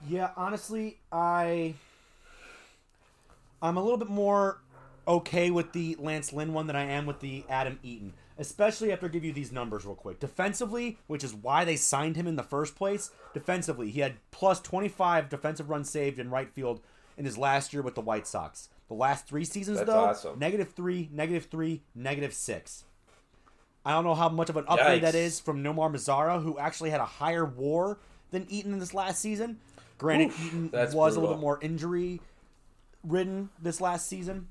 [0.08, 1.76] Yeah, honestly, I
[3.62, 4.60] I'm a little bit more
[5.08, 8.14] okay with the Lance Lynn one than I am with the Adam Eaton.
[8.40, 10.20] Especially after I give you these numbers real quick.
[10.20, 14.60] Defensively, which is why they signed him in the first place, defensively, he had plus
[14.62, 16.82] 25 defensive runs saved in right field
[17.18, 18.70] in his last year with the White Sox.
[18.88, 20.40] The last three seasons, That's though, awesome.
[20.40, 22.86] negative three, negative three, negative six.
[23.86, 25.18] I don't know how much of an upgrade that Yikes.
[25.18, 27.98] is from Nomar Mazara, who actually had a higher WAR
[28.32, 29.60] than Eaton in this last season.
[29.98, 32.22] Granted, Oof, Eaton was a little bit more injury
[33.04, 34.48] ridden this last season.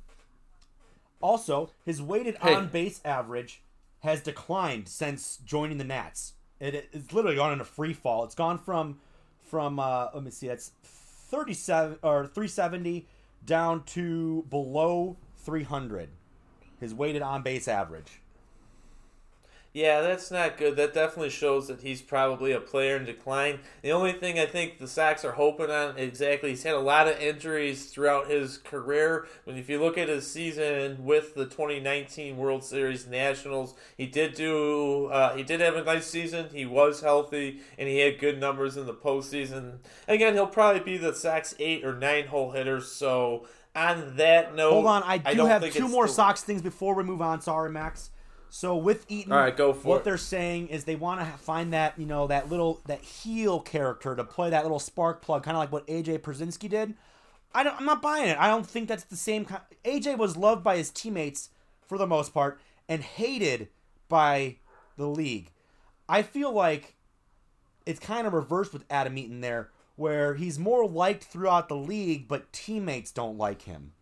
[1.21, 2.55] Also, his weighted Hey.
[2.55, 3.63] on base average
[4.01, 6.35] has declined since joining the Nats.
[6.61, 8.25] It, it's literally gone in a free fall.
[8.25, 8.99] It's gone from
[9.45, 13.07] from uh, let me see, that's thirty seven or three seventy
[13.47, 16.11] down to below three hundred.
[16.81, 18.21] His weighted on base average.
[19.77, 20.77] Yeah, that's not good.
[20.77, 23.61] That definitely shows that he's probably a player in decline.
[23.83, 27.09] The only thing I think the Sox are hoping on exactly, he's had a lot
[27.09, 29.27] of injuries throughout his career.
[29.45, 34.33] But if you look at his season with the 2019 World Series Nationals, he did
[34.33, 36.47] do, uh, he did have a nice season.
[36.55, 39.81] He was healthy and he had good numbers in the postseason.
[40.09, 42.81] Again, he'll probably be the Sox eight or nine hole hitter.
[42.81, 46.63] So on that note, Hold on, I do don't have two more the- Sox things
[46.63, 47.43] before we move on.
[47.43, 48.09] Sorry, Max.
[48.49, 50.05] So with Eaton, All right, go for what it.
[50.05, 54.15] they're saying is they want to find that you know that little that heel character
[54.17, 56.95] to play that little spark plug, kind of like what AJ Pierzynski did.
[57.55, 58.39] I don't, I'm not buying it.
[58.39, 59.45] I don't think that's the same.
[59.45, 61.51] Kind, AJ was loved by his teammates
[61.87, 63.69] for the most part and hated
[64.09, 64.57] by
[64.97, 65.51] the league.
[66.09, 66.95] I feel like
[67.85, 72.29] it's kind of reversed with Adam Eaton there, where he's more liked throughout the league,
[72.29, 73.93] but teammates don't like him.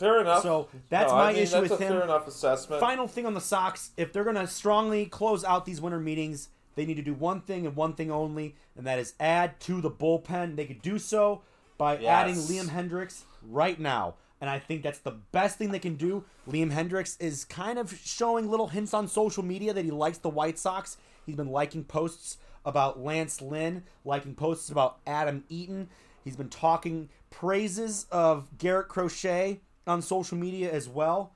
[0.00, 0.42] Fair enough.
[0.42, 1.92] So, that's No, my I mean, issue that's with a him.
[1.92, 2.80] Fair enough assessment.
[2.80, 6.48] Final thing on the Sox, if they're going to strongly close out these winter meetings,
[6.74, 9.80] they need to do one thing and one thing only, and that is add to
[9.80, 10.56] the bullpen.
[10.56, 11.42] They could do so
[11.78, 12.04] by Yes.
[12.08, 14.14] adding Liam Hendriks right now.
[14.40, 16.24] And I think that's the best thing they can do.
[16.48, 20.30] Liam Hendriks is kind of showing little hints on social media that he likes the
[20.30, 20.96] White Sox.
[21.26, 25.90] He's been liking posts about Lance Lynn, liking posts about Adam Eaton.
[26.24, 29.60] He's been talking praises of Garrett Crochet
[29.90, 31.32] on social media as well.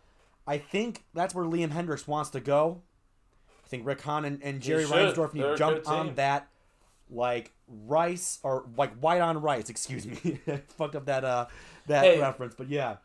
[0.47, 2.83] I think that's where Liam Hendriks wants to go.
[3.65, 4.85] I think Rick Hahn and, and Jerry.
[4.85, 6.49] Reinsdorf need to jump on that
[7.11, 7.53] like
[7.87, 9.69] rice or like white on rice.
[9.71, 10.41] Excuse me,
[10.77, 11.47] fucked up that uh
[11.87, 12.21] that Hey.
[12.21, 12.97] reference, but yeah.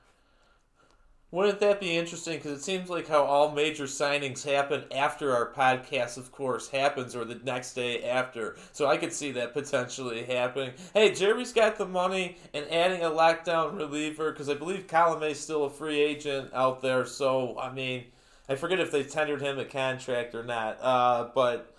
[1.31, 2.37] Wouldn't that be interesting?
[2.37, 7.15] Because it seems like how all major signings happen after our podcast, of course, happens,
[7.15, 8.57] or the next day after.
[8.71, 10.71] So I could see that potentially happening.
[10.93, 15.65] Hey, Jerry's got the money and adding a lockdown reliever because I believe Colomé's still
[15.65, 17.05] a free agent out there.
[17.05, 18.05] So I mean,
[18.47, 20.79] I forget if they tendered him a contract or not.
[20.81, 21.75] Uh, but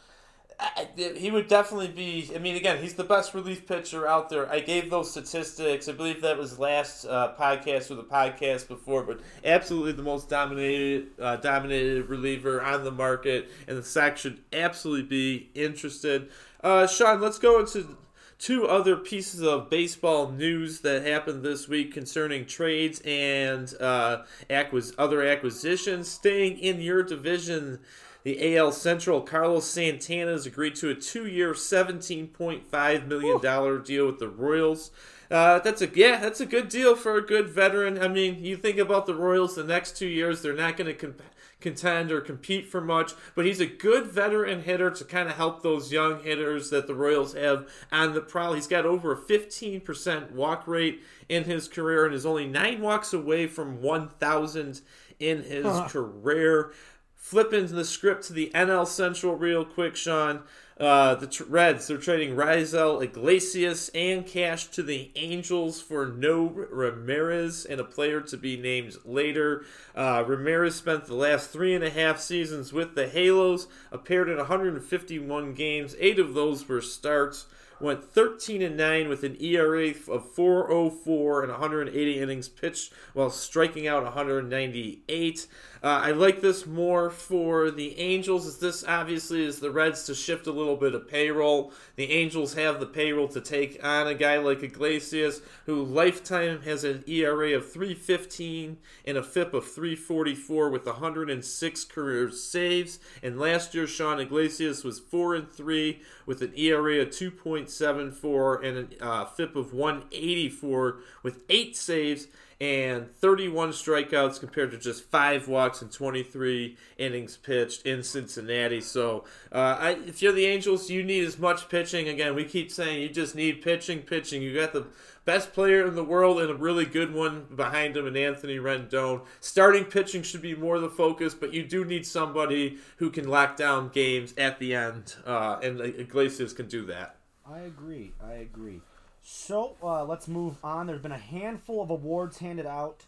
[0.61, 2.30] I, he would definitely be.
[2.34, 4.50] I mean, again, he's the best relief pitcher out there.
[4.50, 5.88] I gave those statistics.
[5.88, 10.28] I believe that was last uh, podcast or the podcast before, but absolutely the most
[10.28, 16.28] dominated uh, dominated reliever on the market, and the Sox should absolutely be interested.
[16.62, 17.96] Uh, Sean, let's go into
[18.38, 24.92] two other pieces of baseball news that happened this week concerning trades and uh, acquis-
[24.98, 26.08] other acquisitions.
[26.08, 27.80] Staying in your division
[28.23, 33.79] the AL Central, Carlos Santana has agreed to a two-year, seventeen point five million dollar
[33.79, 34.91] deal with the Royals.
[35.31, 38.03] Uh, that's a yeah, that's a good deal for a good veteran.
[38.03, 40.95] I mean, you think about the Royals, the next two years they're not going to
[40.95, 41.23] comp-
[41.61, 45.62] contend or compete for much, but he's a good veteran hitter to kind of help
[45.62, 48.55] those young hitters that the Royals have on the prowl.
[48.55, 52.81] He's got over a fifteen percent walk rate in his career and is only nine
[52.81, 54.81] walks away from one thousand
[55.21, 56.73] in his career
[57.21, 60.41] flipping the script to the NL Central real quick, Sean.
[60.81, 66.66] Uh, the t- Reds, they're trading Raisel, Iglesias, and cash to the Angels for Noé
[66.71, 69.66] Ramirez and a player to be named later.
[69.95, 74.39] Uh, Ramirez spent the last three and a half seasons with the Halos, appeared in
[74.39, 75.95] 151 games.
[76.01, 77.45] Eight of those were starts
[77.81, 83.89] went 13 and 9 with an ERA of 404 and 180 innings pitched while striking
[83.89, 85.47] out 198.
[85.83, 90.14] Uh, I like this more for the Angels, as this obviously is the Reds to
[90.14, 91.72] shift a little bit of payroll.
[91.97, 96.85] The Angels have the payroll to take on a guy like Iglesias, who lifetime has
[96.85, 98.76] an ERA of 315
[99.07, 102.99] and a FIP of 344 with 106 career saves.
[103.22, 108.93] And last year, Sean Iglesias was 4 and 3 with an ERA of 2.74 and
[109.01, 112.26] a uh, FIP of 184 with 8 saves
[112.61, 118.82] and 31 strikeouts compared to just five walks and 23 innings pitched in Cincinnati.
[118.82, 122.08] So, uh, I, if you're the Angels, you need as much pitching.
[122.08, 124.42] Again, we keep saying you just need pitching, pitching.
[124.42, 124.86] You got the
[125.24, 129.22] best player in the world and a really good one behind him in Anthony Rendon.
[129.40, 133.56] Starting pitching should be more the focus, but you do need somebody who can lock
[133.56, 137.16] down games at the end, uh, and Iglesias can do that.
[137.50, 138.12] I agree.
[138.22, 138.80] I agree.
[139.23, 140.87] So uh, let's move on.
[140.87, 143.05] There's been a handful of awards handed out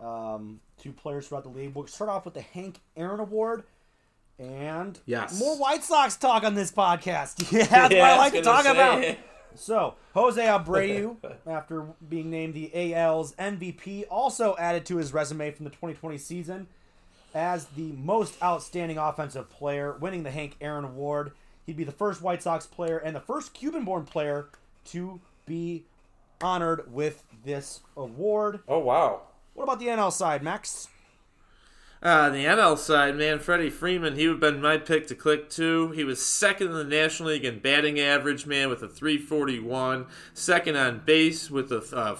[0.00, 1.74] um, to players throughout the league.
[1.74, 3.64] We'll start off with the Hank Aaron Award.
[4.38, 5.38] And Yes.
[5.38, 7.50] more White Sox talk on this podcast.
[7.52, 9.16] Yeah, that's what I like to talk about.
[9.54, 11.16] So, Jose Abreu,
[11.46, 16.66] after being named the AL's MVP, also added to his resume from the 2020 season
[17.34, 21.32] as the most outstanding offensive player, winning the Hank Aaron Award.
[21.64, 24.48] He'd be the first White Sox player and the first Cuban born player
[24.86, 25.84] to be
[26.42, 28.60] honored with this award.
[28.68, 29.22] Oh, wow.
[29.54, 30.88] What about the NL side, Max?
[32.02, 35.48] Uh, the NL side, man, Freddie Freeman, he would have been my pick to click
[35.48, 35.90] too.
[35.92, 40.06] He was second in the National League in batting average, man, with a 341.
[40.34, 42.16] Second on base with a uh,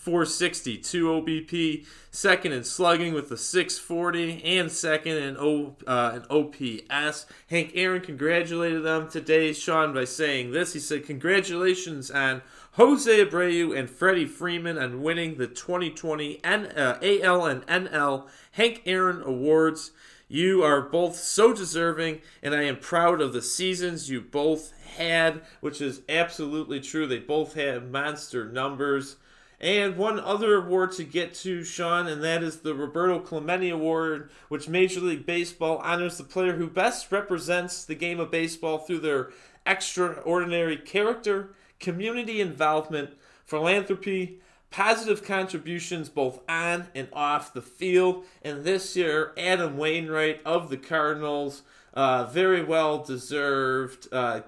[0.00, 1.86] 462 OBP.
[2.10, 4.42] Second in slugging with a 640.
[4.42, 7.26] And second in, o, uh, in OPS.
[7.50, 10.72] Hank Aaron congratulated them today, Sean, by saying this.
[10.72, 12.40] He said, Congratulations on
[12.72, 18.80] Jose Abreu and Freddie Freeman on winning the 2020 N- uh, AL and NL Hank
[18.86, 19.90] Aaron Awards.
[20.28, 25.42] You are both so deserving, and I am proud of the seasons you both had,
[25.60, 27.06] which is absolutely true.
[27.06, 29.16] They both had monster numbers.
[29.60, 34.30] And one other award to get to, Sean, and that is the Roberto Clemente Award,
[34.48, 39.00] which Major League Baseball honors the player who best represents the game of baseball through
[39.00, 39.30] their
[39.66, 43.10] extraordinary character, community involvement,
[43.44, 44.40] philanthropy,
[44.70, 48.24] positive contributions both on and off the field.
[48.42, 54.08] And this year, Adam Wainwright of the Cardinals, uh, very well deserved.
[54.10, 54.40] Uh,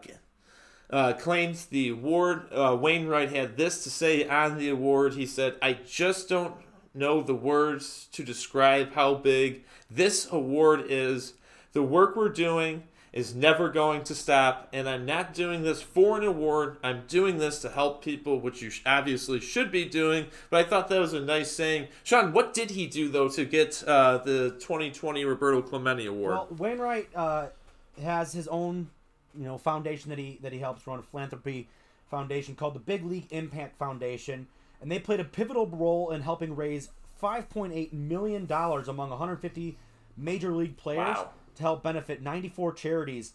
[0.93, 2.53] uh, claims the award.
[2.53, 5.14] Uh, Wainwright had this to say on the award.
[5.14, 6.55] He said, I just don't
[6.95, 11.34] know the words to describe how big this award is.
[11.72, 16.16] The work we're doing is never going to stop, and I'm not doing this for
[16.18, 16.78] an award.
[16.82, 20.26] I'm doing this to help people, which you obviously should be doing.
[20.49, 21.88] But I thought that was a nice saying.
[22.05, 26.32] Sean, what did he do, though, to get uh, the 2020 Roberto Clemente Award?
[26.32, 27.49] Well, Wainwright uh,
[28.01, 28.88] has his own,
[29.37, 31.68] you know, foundation that he that he helps run, a philanthropy
[32.11, 34.47] foundation called the Big League Impact Foundation,
[34.80, 36.91] and they played a pivotal role in helping raise
[37.22, 39.78] $5.8 million among 150
[40.16, 41.30] major league players Wow.
[41.55, 43.33] to help benefit 94 charities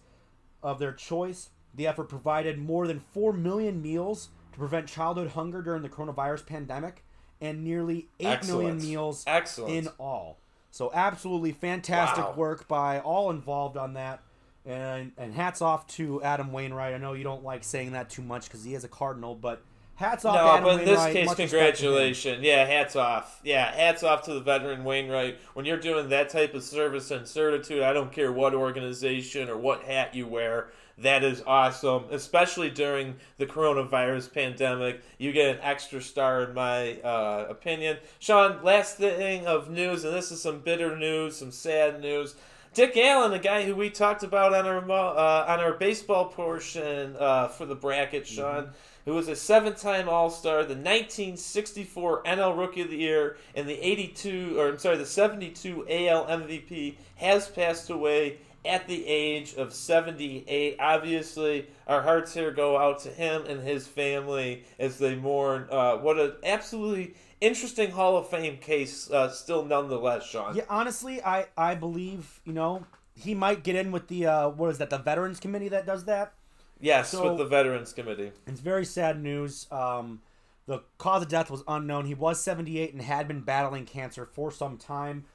[0.62, 1.50] of their choice.
[1.74, 6.46] The effort provided more than 4 million meals to prevent childhood hunger during the coronavirus
[6.46, 7.04] pandemic
[7.40, 8.82] and nearly eight million Excellent.
[8.82, 9.74] meals Excellent.
[9.74, 10.38] in all.
[10.72, 12.34] So absolutely fantastic Wow.
[12.36, 14.22] work by all involved on that.
[14.68, 16.94] And and hats off to Adam Wainwright.
[16.94, 19.62] I know you don't like saying that too much because he is a Cardinal, but
[19.96, 21.14] hats off to No, Adam but in this Wainwright.
[21.14, 22.44] case, Much congratulations.
[22.44, 23.40] Yeah, hats off.
[23.46, 25.38] Yeah, hats off to the veteran Wainwright.
[25.54, 29.56] When you're doing that type of service and certitude, I don't care what organization or
[29.58, 30.68] what hat you wear.
[31.00, 35.02] That is awesome, especially during the coronavirus pandemic.
[35.20, 37.98] You get an extra star, in my uh, opinion.
[38.20, 42.36] Sean, last thing of news, and this is some bitter news, some sad news.
[42.74, 47.16] Dick Allen, the guy who we talked about on our uh, on our baseball portion
[47.18, 48.70] uh, for the bracket, Sean,
[49.06, 54.60] who was a seven-time All-Star, the 1964 NL Rookie of the Year, and the 82,
[54.60, 60.76] or I'm sorry, the 72 AL MVP, has passed away at the age of 78.
[60.80, 65.68] Obviously, our hearts here go out to him and his family as they mourn.
[65.72, 70.56] Uh, what an absolutely interesting Hall of Fame case, uh, still nonetheless, Sean.
[70.56, 72.86] Yeah, honestly, I I believe you know
[73.16, 76.06] he might get in with the uh, what is that the Veterans Committee that does
[76.06, 76.34] that.
[76.80, 78.32] Yes, So- with the Veterans Committee.
[78.46, 79.66] It's very sad news.
[79.72, 80.22] Um,
[80.68, 82.06] the cause of death was unknown.
[82.06, 85.26] He was 78 and had been battling cancer for some time,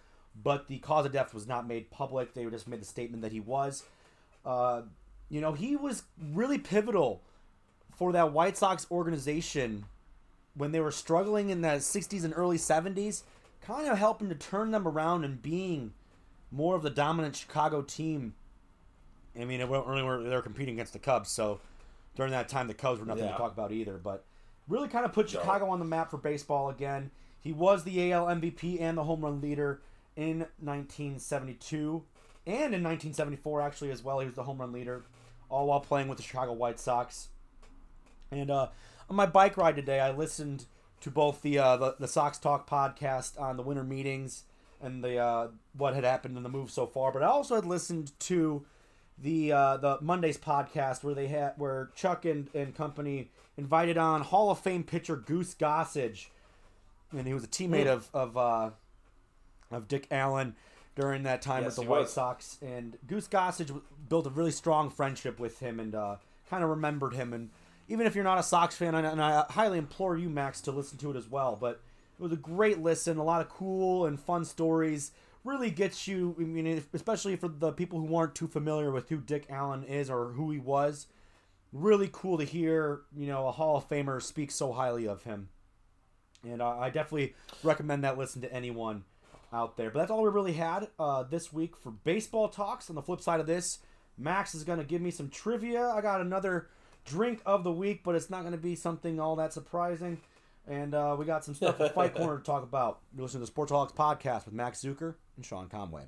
[0.41, 2.35] but the cause of death was not made public.
[2.35, 3.83] They just made the statement that he was.
[4.45, 4.83] Uh,
[5.31, 7.23] you know, he was really pivotal
[7.97, 9.87] for that White Sox organization
[10.55, 13.23] when they were struggling in the 60s and early 70s,
[13.63, 15.93] kind of helping to turn them around and being
[16.51, 18.35] more of the dominant Chicago team.
[19.41, 21.61] I mean, it wa- really were, they were competing against the Cubs, so
[22.17, 23.33] during that time, the Cubs were nothing Yeah.
[23.33, 23.97] to talk about either.
[23.97, 24.25] But
[24.69, 25.31] really kind of put.
[25.31, 27.11] Chicago on the map for baseball again.
[27.41, 29.81] He was the AL MVP and the home run leader
[30.17, 32.03] in 1972
[32.47, 34.21] and in 1974, actually, as well.
[34.21, 35.05] He was the home run leader,
[35.49, 37.29] all while playing with the Chicago White Sox.
[38.31, 38.69] And uh,
[39.09, 40.67] on my bike ride today, I listened
[41.01, 44.45] to both the, uh, the the Sox Talk podcast on the winter meetings
[44.81, 47.13] and the uh, what had happened in the move so far.
[47.13, 48.65] But I also had listened to
[49.19, 54.23] the uh, the Mondays podcast where they had where Chuck and, and company invited on
[54.23, 56.27] Hall of Fame pitcher Goose Gossage,
[57.17, 58.71] and he was a teammate of of uh,
[59.71, 60.55] of Dick Allen
[60.95, 62.13] during that time Yes, with the White was.
[62.13, 62.59] Sox.
[62.61, 66.17] And Goose Gossage built a really strong friendship with him and uh,
[66.51, 67.33] kind of remembered him.
[67.33, 67.51] And
[67.89, 70.99] even if you're not a Sox fan, and I- highly implore you, Max, to listen
[70.99, 71.57] to it as well.
[71.61, 71.81] But
[72.19, 75.13] it was a great listen, a lot of cool and fun stories.
[75.45, 79.17] Really gets you, I mean, especially for the people who aren't too familiar with who
[79.17, 81.09] Dick Allen is or who he was.
[81.73, 85.49] Really cool to hear, you know, a Hall of Famer speak so highly of him.
[86.49, 89.05] And I definitely recommend that listen to anyone
[89.53, 89.91] out there.
[89.91, 92.89] But that's all we really had uh, this week for baseball talks.
[92.89, 93.79] On the flip side of this,
[94.19, 95.89] Max is going to give me some trivia.
[95.89, 96.69] I got another
[97.05, 100.21] drink of the week, but it's not going to be something all that surprising.
[100.67, 103.01] And uh, we got some stuff for Fight Corner to talk about.
[103.15, 106.05] You're listening to the Sportsaholics podcast with Max Zuiker and Sean Conway.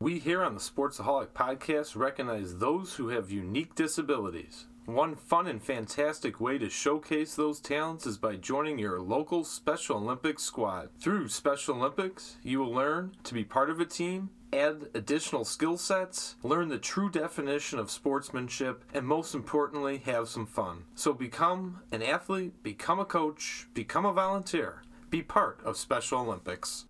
[0.00, 4.66] We here on the Sportsaholic Podcast recognize those who have unique disabilities.
[4.86, 9.98] One fun and fantastic way to showcase those talents is by joining your local Special
[9.98, 10.88] Olympics squad.
[11.00, 15.76] Through Special Olympics, you will learn to be part of a team, add additional skill
[15.76, 20.82] sets, learn the true definition of sportsmanship, and most importantly, have some fun.
[20.96, 26.86] So become an athlete, become a coach, become a volunteer, be part of Special Olympics.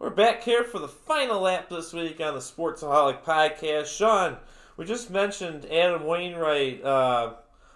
[0.00, 3.96] We're back here for the final lap this week on the Sportsaholic podcast.
[3.96, 4.38] Sean,
[4.80, 7.34] we just mentioned Adam Wainwright uh,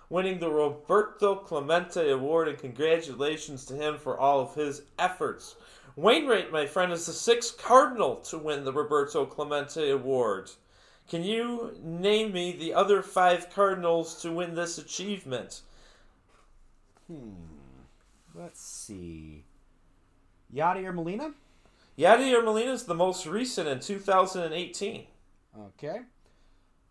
[0.09, 5.57] winning the Roberto Clemente Award, and congratulations to him for all of his efforts.
[5.96, 10.50] Wainwright, my friend, is the sixth Cardinal to win the Roberto Clemente Award.
[11.07, 15.61] Can you name me the other five Cardinals to win this achievement?
[17.07, 17.34] Hmm.
[18.34, 19.44] Let's see.
[20.50, 21.34] Yadier Molina?
[21.98, 25.05] Yadier Molina is the most recent in 2018.
[25.61, 26.00] Okay.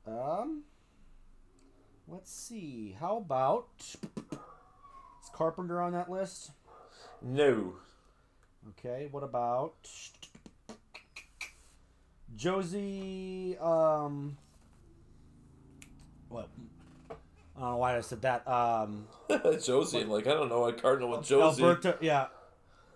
[0.07, 0.63] Um.
[2.07, 2.95] Let's see.
[2.99, 6.51] How about is Carpenter on that list?
[7.21, 7.75] No.
[8.69, 9.07] Okay.
[9.09, 9.73] What about
[12.35, 13.57] Josie?
[13.59, 14.37] Um.
[16.29, 16.49] What?
[17.55, 18.47] I don't know why I said that.
[18.47, 19.07] Um.
[19.63, 21.63] Josie, like, I don't know a Cardinal with Josie.
[21.63, 21.97] Alberto.
[22.01, 22.27] Yeah.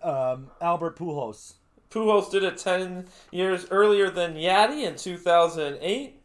[0.02, 0.50] Um.
[0.60, 1.54] Albert Pujols.
[1.90, 6.17] Pujols did it 10 years earlier than Yadi in 2008.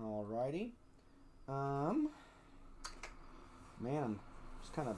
[0.00, 0.70] Alrighty.
[1.48, 2.08] Um.
[3.80, 4.20] Man, I'm
[4.60, 4.96] just kind of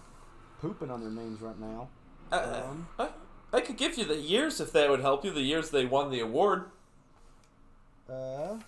[0.60, 1.88] pooping on their names right now.
[2.30, 3.08] I, Um, I,
[3.52, 5.30] I could give you the years if that would help you.
[5.30, 6.66] The years they won the award.
[8.08, 8.58] Uh,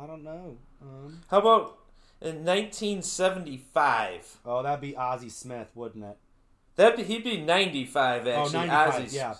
[0.00, 0.56] I don't know.
[0.80, 1.78] Um, How about
[2.22, 4.38] in 1975?
[4.46, 6.16] oh, that'd be Ozzie Smith, wouldn't it?
[6.76, 8.32] That be, he'd be 95 actually.
[8.32, 8.58] Oh, actually.
[8.68, 9.34] 95, Ozzie's- yeah.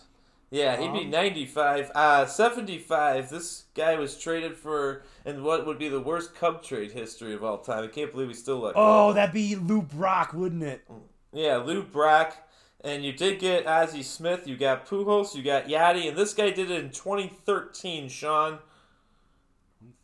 [0.51, 1.91] Yeah, he'd be Um, 95.
[1.95, 3.29] Uh, 75.
[3.29, 7.45] This guy was traded for in what would be the worst Cub trade history of
[7.45, 7.85] all time.
[7.85, 8.73] I can't believe he still let.
[8.75, 10.89] Oh, of that'd be Lou Brock, wouldn't it?
[11.33, 12.37] Yeah, Lou Brock.
[12.81, 14.47] And you did get Ozzie Smith.
[14.47, 15.35] You got Pujols.
[15.35, 16.09] You got Yachty.
[16.09, 18.61] And this guy did it in 2013, Sean.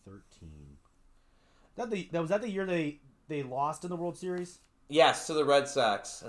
[0.04, 0.50] 2013.
[1.76, 4.58] That the that was that the year they they lost in the World Series.
[4.88, 6.24] Yes, to the Red Sox.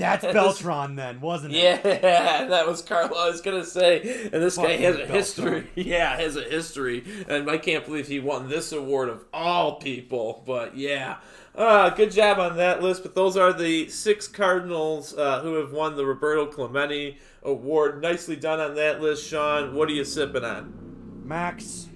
[0.00, 1.62] That's Beltran then, wasn't it?
[1.84, 3.16] Yeah, that was Carlo.
[3.16, 4.00] I was gonna say,
[4.32, 5.70] and this guy has a history.
[5.76, 10.42] Yeah, has a history, and I can't believe he won this award of all people.
[10.46, 11.18] But yeah,
[11.54, 13.02] uh, good job on that list.
[13.02, 18.00] But those are the six Cardinals uh, who have won the Roberto Clemente Award.
[18.02, 19.74] Nicely done on that list, Sean.
[19.74, 21.22] What are you sipping on?
[21.24, 21.88] Max,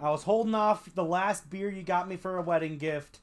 [0.00, 3.20] I was holding off the last beer you got me for a wedding gift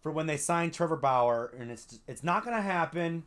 [0.00, 3.24] for when they signed Trevor Bauer, and it's it's not gonna happen.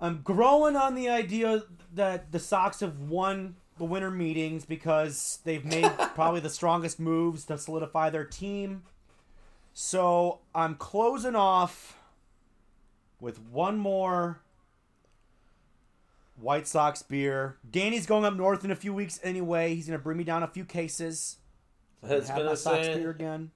[0.00, 5.64] I'm growing on the idea that the Sox have won the winter meetings because they've
[5.64, 8.82] made probably the strongest moves to solidify their team.
[9.72, 11.98] So I'm closing off
[13.20, 14.40] with one more
[16.36, 17.56] White Sox beer.
[17.70, 19.74] Danny's going up north in a few weeks anyway.
[19.74, 21.36] He's gonna bring me down a few cases.
[22.02, 23.50] I was have my Sox say, beer again.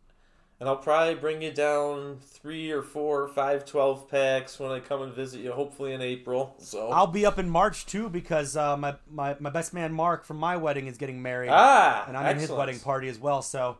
[0.64, 4.80] And I'll probably bring you down three or four or five 12 packs when I
[4.80, 6.54] come and visit you, hopefully in April.
[6.56, 10.24] So I'll be up in March too because uh, my, my my best man Mark
[10.24, 13.42] from my wedding is getting married, ah, and I'm in his wedding party as well.
[13.42, 13.76] So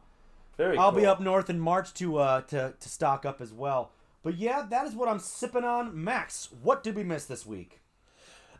[0.59, 3.91] Very I'll be up north in March to uh to to stock up as well.
[4.23, 6.05] But yeah, that is what I'm sipping on.
[6.05, 7.81] Max, what did we miss this week?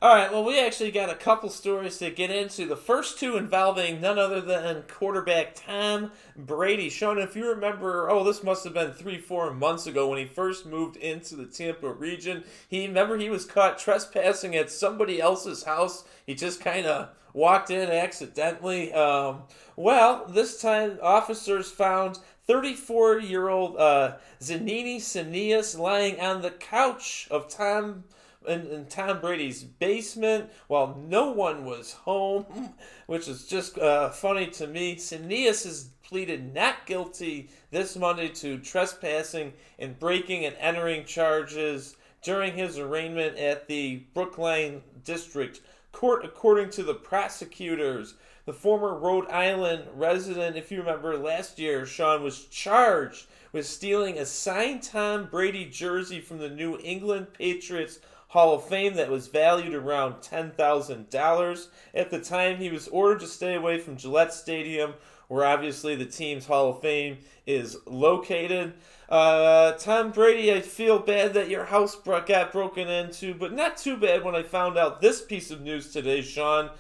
[0.03, 2.67] All right, well, we actually got a couple stories to get into.
[2.67, 6.91] The first two involving none other than quarterback Tom Brady.
[6.91, 10.27] Sean, if you remember, oh, this must have been three, four months ago when he
[10.27, 12.43] first moved into the Tampa region.
[12.69, 16.05] He remember he was caught trespassing at somebody else's house.
[16.27, 18.93] He just kind of walked in accidentally.
[18.93, 19.43] Um,
[19.77, 27.29] well, this time officers found 34 year old uh, Zanini Sinius lying on the couch
[27.31, 28.05] of Tom
[28.47, 32.75] in, in Tom Brady's basement while no one was home,
[33.07, 34.97] which is just uh, funny to me.
[34.97, 42.55] Sinius has pleaded not guilty this Monday to trespassing and breaking and entering charges during
[42.55, 45.61] his arraignment at the Brookline District
[45.93, 48.15] Court, according to the prosecutors.
[48.47, 54.19] The former Rhode Island resident, if you remember last year, Sean was charged with stealing
[54.19, 58.01] a signed Tom Brady jersey from the New England Patriots
[58.35, 61.67] Hall of Fame that was valued around $10,000.
[61.95, 64.95] At the time, he was ordered to stay away from Gillette Stadium,
[65.29, 68.73] where obviously the team's Hall of Fame is located.
[69.09, 73.97] Uh, Tom Brady, I feel bad that your house got broken into, but not too
[73.97, 76.71] bad when I found out this piece of news today, Sean.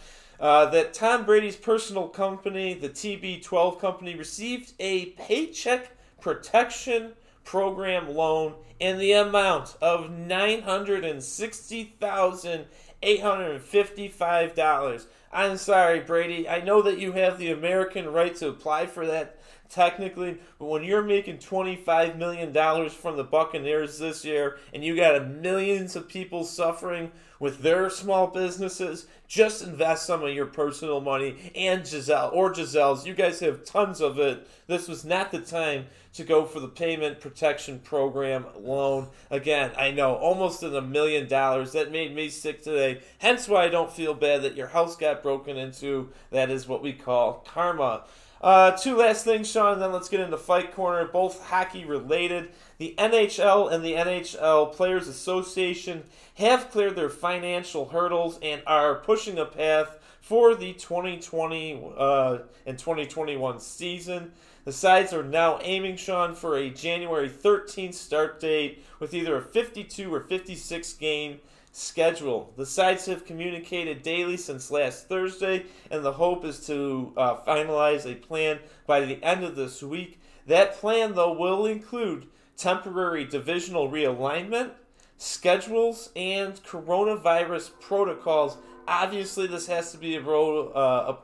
[0.40, 7.12] Uh, that Tom Brady's personal company, the TB12 company, received a paycheck protection
[7.44, 12.66] program loan in the amount of nine hundred and sixty thousand
[13.02, 15.06] eight hundred and fifty-five dollars.
[15.32, 16.48] I'm sorry, Brady.
[16.48, 19.38] I know that you have the American right to apply for that
[19.74, 24.96] technically, but when you're making twenty-five million dollars from the Buccaneers this year, and you
[24.96, 27.10] got millions of people suffering
[27.40, 33.06] with their small businesses, just invest some of your personal money and Gisele or Gisele's.
[33.06, 34.48] You guys have tons of it.
[34.66, 39.08] This was not the time to go for the payment protection program loan.
[39.30, 41.72] Again, I know almost in a million dollars.
[41.72, 43.00] That made me sick today.
[43.18, 46.10] Hence why I don't feel bad that your house got broken into.
[46.30, 48.04] That is what we call karma.
[48.44, 51.06] Uh, two last things, Sean, and then let's get into Fight Corner.
[51.06, 52.50] Both hockey related.
[52.76, 59.38] The NHL and the NHL Players Association have cleared their financial hurdles and are pushing
[59.38, 64.32] a path for the 2020 uh, and 2021 season.
[64.66, 69.42] The sides are now aiming, Sean, for a January 13th start date with either a
[69.42, 71.40] 52 or 56 game
[71.74, 72.52] schedule.
[72.56, 78.06] The sides have communicated daily since last Thursday, and the hope is to uh, finalize
[78.06, 80.20] a plan by the end of this week.
[80.46, 84.70] That plan, though, will include temporary divisional realignment,
[85.18, 88.56] schedules, and coronavirus protocols.
[88.86, 91.16] Obviously, this has to be uh,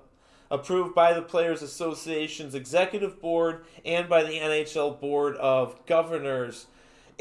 [0.50, 6.66] approved by the Players Association's executive board and by the NHL Board of Governors.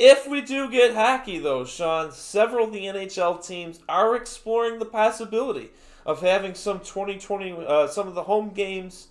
[0.02, 4.86] If we do get hockey, though, Sean, several of the NHL teams are exploring the
[4.86, 5.72] possibility
[6.06, 9.10] of having some 2020, uh, some of the home games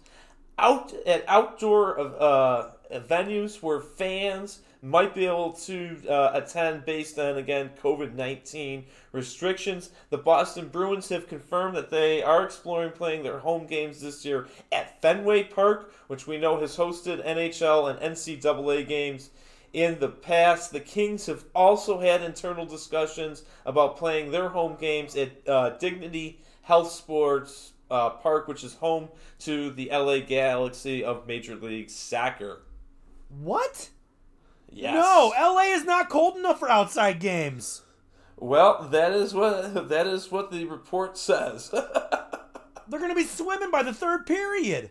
[0.58, 7.36] out at outdoor uh, venues where fans might be able to uh, attend based on
[7.36, 9.90] again COVID nineteen restrictions.
[10.08, 14.48] The Boston Bruins have confirmed that they are exploring playing their home games this year
[14.72, 19.28] at Fenway Park, which we know has hosted NHL and NCAA games
[19.72, 20.72] in the past.
[20.72, 26.40] The Kings have also had internal discussions about playing their home games at uh, Dignity
[26.62, 29.08] Health Sports uh, Park, which is home
[29.40, 32.62] to the LA Galaxy of Major League Soccer.
[33.40, 33.90] What?
[34.70, 34.94] Yes.
[34.94, 37.82] No, LA is not cold enough for outside games.
[38.36, 41.70] Well, that is what that is what the report says.
[42.88, 44.90] They're going to be swimming by the third period.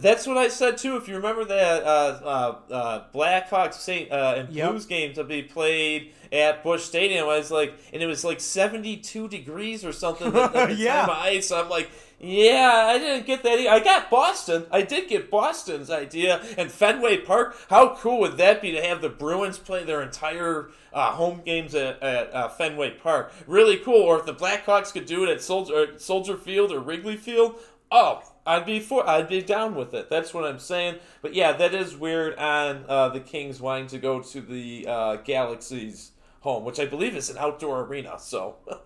[0.00, 0.96] That's what I said too.
[0.96, 1.86] If you remember that uh,
[2.24, 4.70] uh, uh, Blackhawks Saint uh, and Yep.
[4.70, 8.40] Blues game to be played at Busch Stadium, I was like, and it was like
[8.40, 11.06] seventy-two degrees or something at the Yeah.
[11.08, 11.50] ice.
[11.50, 13.58] I'm like, yeah, I didn't get that.
[13.58, 14.66] I got Boston.
[14.70, 17.56] I did get Boston's idea and Fenway Park.
[17.68, 21.74] How cool would that be to have the Bruins play their entire uh, home games
[21.74, 23.32] at, at uh, Fenway Park?
[23.46, 24.00] Really cool.
[24.02, 27.56] Or if the Blackhawks could do it at Soldier, Soldier Field or Wrigley Field,
[27.90, 29.08] oh, I'd be for.
[29.08, 30.08] I'd be down with it.
[30.08, 30.96] That's what I'm saying.
[31.20, 35.16] But yeah, that is weird on uh, the Kings wanting to go to the uh,
[35.16, 38.18] Galaxy's home, which I believe is an outdoor arena.
[38.18, 38.56] So.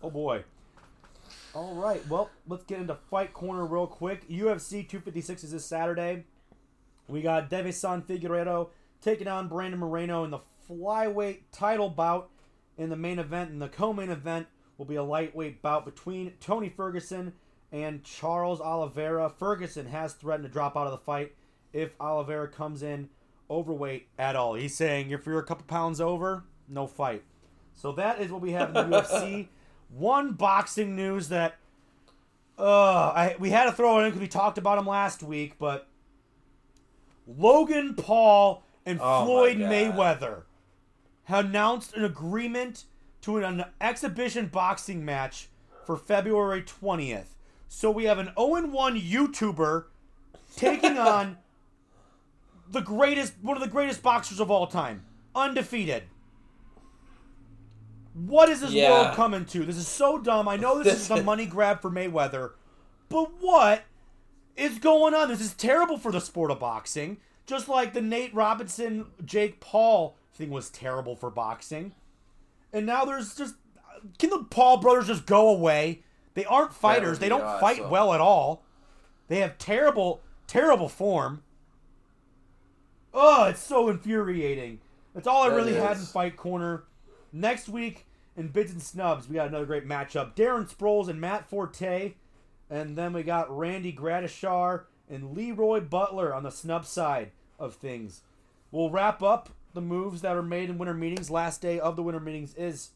[0.00, 0.44] Oh boy.
[1.54, 4.28] All right, well, let's get into fight corner real quick.
[4.28, 6.24] UFC 256 is this Saturday.
[7.08, 8.68] We got Deiveson Figueiredo
[9.00, 10.40] taking on Brandon Moreno in the
[10.70, 12.30] flyweight title bout
[12.76, 13.50] in the main event.
[13.50, 14.46] And the co-main event
[14.76, 17.32] will be a lightweight bout between Tony Ferguson
[17.72, 19.28] and Charles Oliveira.
[19.30, 21.34] Ferguson has threatened to drop out of the fight
[21.72, 23.08] if Oliveira comes in
[23.50, 24.54] overweight at all.
[24.54, 27.22] He's saying if you're a couple pounds over, no fight.
[27.74, 29.48] So that is what we have in the UFC.
[29.90, 31.56] One boxing news that
[32.58, 35.54] uh, I we had to throw it in because we talked about him last week,
[35.58, 35.86] but
[37.26, 40.42] Logan Paul and Oh Floyd Mayweather
[41.24, 42.84] have announced an agreement
[43.22, 45.48] to an, an exhibition boxing match
[45.84, 47.36] for February 20th.
[47.68, 49.84] So we have an 0 1 YouTuber
[50.56, 51.38] taking on
[52.70, 55.04] the greatest, one of the greatest boxers of all time,
[55.34, 56.04] undefeated.
[58.14, 58.90] What is this Yeah.
[58.90, 59.64] world coming to?
[59.64, 60.48] This is so dumb.
[60.48, 62.52] I know this is a money grab for Mayweather,
[63.08, 63.84] but what
[64.56, 65.28] is going on?
[65.28, 67.18] This is terrible for the sport of boxing.
[67.46, 71.94] Just like the Nate Robinson, Jake Paul thing was terrible for boxing.
[72.72, 73.54] And now there's just.
[74.18, 76.02] Can the Paul brothers just go away?
[76.38, 77.18] They aren't fighters.
[77.18, 78.62] They don't fight well at all.
[79.26, 81.42] They have terrible, terrible form.
[83.12, 84.78] Oh, it's so infuriating.
[85.16, 86.04] That's all I That really had in.
[86.04, 86.84] Fight Corner.
[87.32, 90.36] Next week in Bids and Snubs, we got another great matchup.
[90.36, 92.14] Darren Sproles and Matt Forte.
[92.70, 98.20] And then we got Randy Gradishar and Leroy Butler on the snub side of things.
[98.70, 101.32] We'll wrap up the moves that are made in winter meetings.
[101.32, 102.90] Last day of the winter meetings is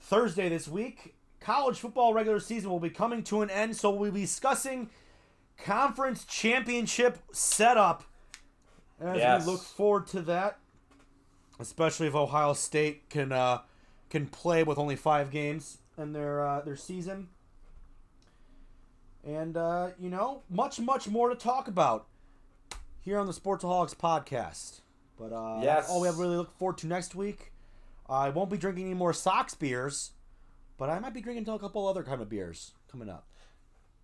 [0.00, 1.14] Thursday this week.
[1.42, 4.90] College football regular season will be coming to an end, so we'll be discussing
[5.64, 8.04] conference championship setup
[9.00, 9.44] as Yes.
[9.46, 10.58] we look forward to that.
[11.58, 13.60] Especially if Ohio State can uh,
[14.10, 17.28] can play with only five games in their uh, their season.
[19.24, 22.06] And uh, you know, much much more to talk about
[23.00, 24.80] here on the Sportsaholics podcast.
[25.18, 25.88] But uh, Yes.
[25.88, 27.52] all we have really look forward to next week.
[28.08, 30.10] I won't be drinking any more Sox beers,
[30.82, 33.28] but I might be drinking a couple other kind of beers coming up.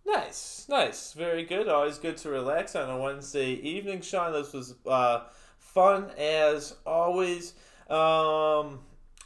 [0.07, 1.67] Nice, nice, very good.
[1.67, 4.33] Always good to relax on a Wednesday evening, Sean.
[4.33, 5.25] This was uh,
[5.59, 7.55] fun as always.
[7.91, 8.79] Um,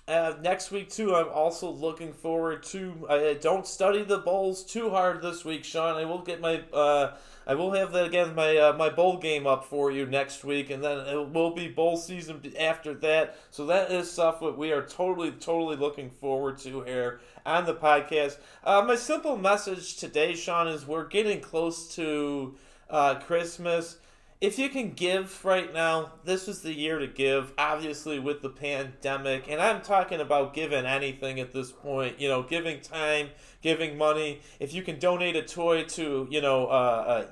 [0.09, 3.07] uh, next week too, I'm also looking forward to.
[3.09, 5.97] I don't study the bowls too hard this week, Sean.
[5.97, 6.63] I will get my.
[6.73, 10.43] Uh, I will have that again my uh, my bowl game up for you next
[10.45, 13.37] week, and then it will be bowl season after that.
[13.53, 17.75] So that is stuff that we are totally totally looking forward to here on the
[17.75, 18.39] podcast.
[18.65, 22.57] Uh, my simple message today, Sean, is we're getting close to
[22.91, 23.99] uh, Christmas.
[24.43, 27.53] If you can give right now, this is the year to give.
[27.57, 32.19] Obviously, with the pandemic, and I'm talking about giving anything at this point.
[32.19, 33.29] You know, giving time,
[33.61, 34.41] giving money.
[34.59, 36.71] If you can donate a toy to, you know, uh,
[37.07, 37.27] uh,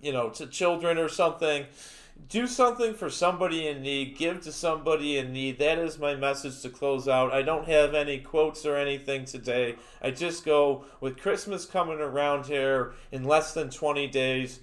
[0.00, 1.66] you know, to children or something,
[2.30, 4.16] do something for somebody in need.
[4.16, 5.58] Give to somebody in need.
[5.58, 7.34] That is my message to close out.
[7.34, 9.76] I don't have any quotes or anything today.
[10.00, 14.60] I just go with Christmas coming around here in less than 20 days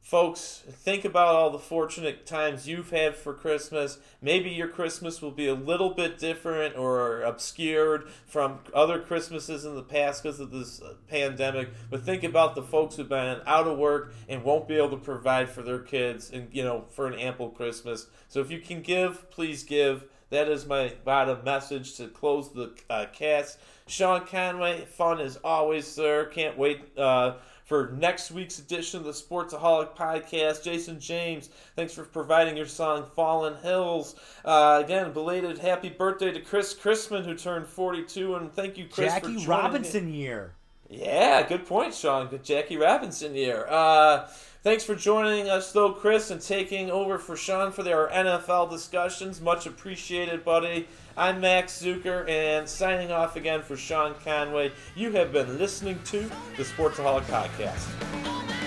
[0.00, 3.98] folks, think about all the fortunate times you've had for Christmas.
[4.20, 9.74] Maybe your Christmas will be a little bit different or obscured from other Christmases in
[9.74, 11.70] the past because of this uh, pandemic.
[11.90, 14.96] But think about the folks who've been out of work and won't be able to
[14.96, 18.06] provide for their kids and you know for an ample Christmas.
[18.28, 20.04] So if you can give, please give.
[20.30, 23.58] That is my bottom message to close the uh, cast.
[23.88, 26.26] Sean Conway, fun as always, sir.
[26.26, 26.96] Can't wait.
[26.96, 27.34] Uh,
[27.70, 30.64] for next week's edition of the Sportsaholic Podcast.
[30.64, 34.16] Jason James, thanks for providing your song Fallen Hills.
[34.44, 39.12] Uh, again, belated happy birthday to Chris Chrisman, who turned 42, and thank you, Chris,
[39.12, 40.18] Jackie Robinson me.
[40.18, 40.54] year.
[40.90, 42.26] Yeah, good point, Sean.
[42.26, 43.64] Good Jackie Robinson here.
[43.68, 44.26] Uh,
[44.64, 49.40] thanks for joining us, though, Chris, and taking over for Sean for their NFL discussions.
[49.40, 50.88] Much appreciated, buddy.
[51.16, 54.72] I'm Max Zuiker, and signing off again for Sean Conway.
[54.96, 58.59] You have been listening to the Sportsaholic Podcast.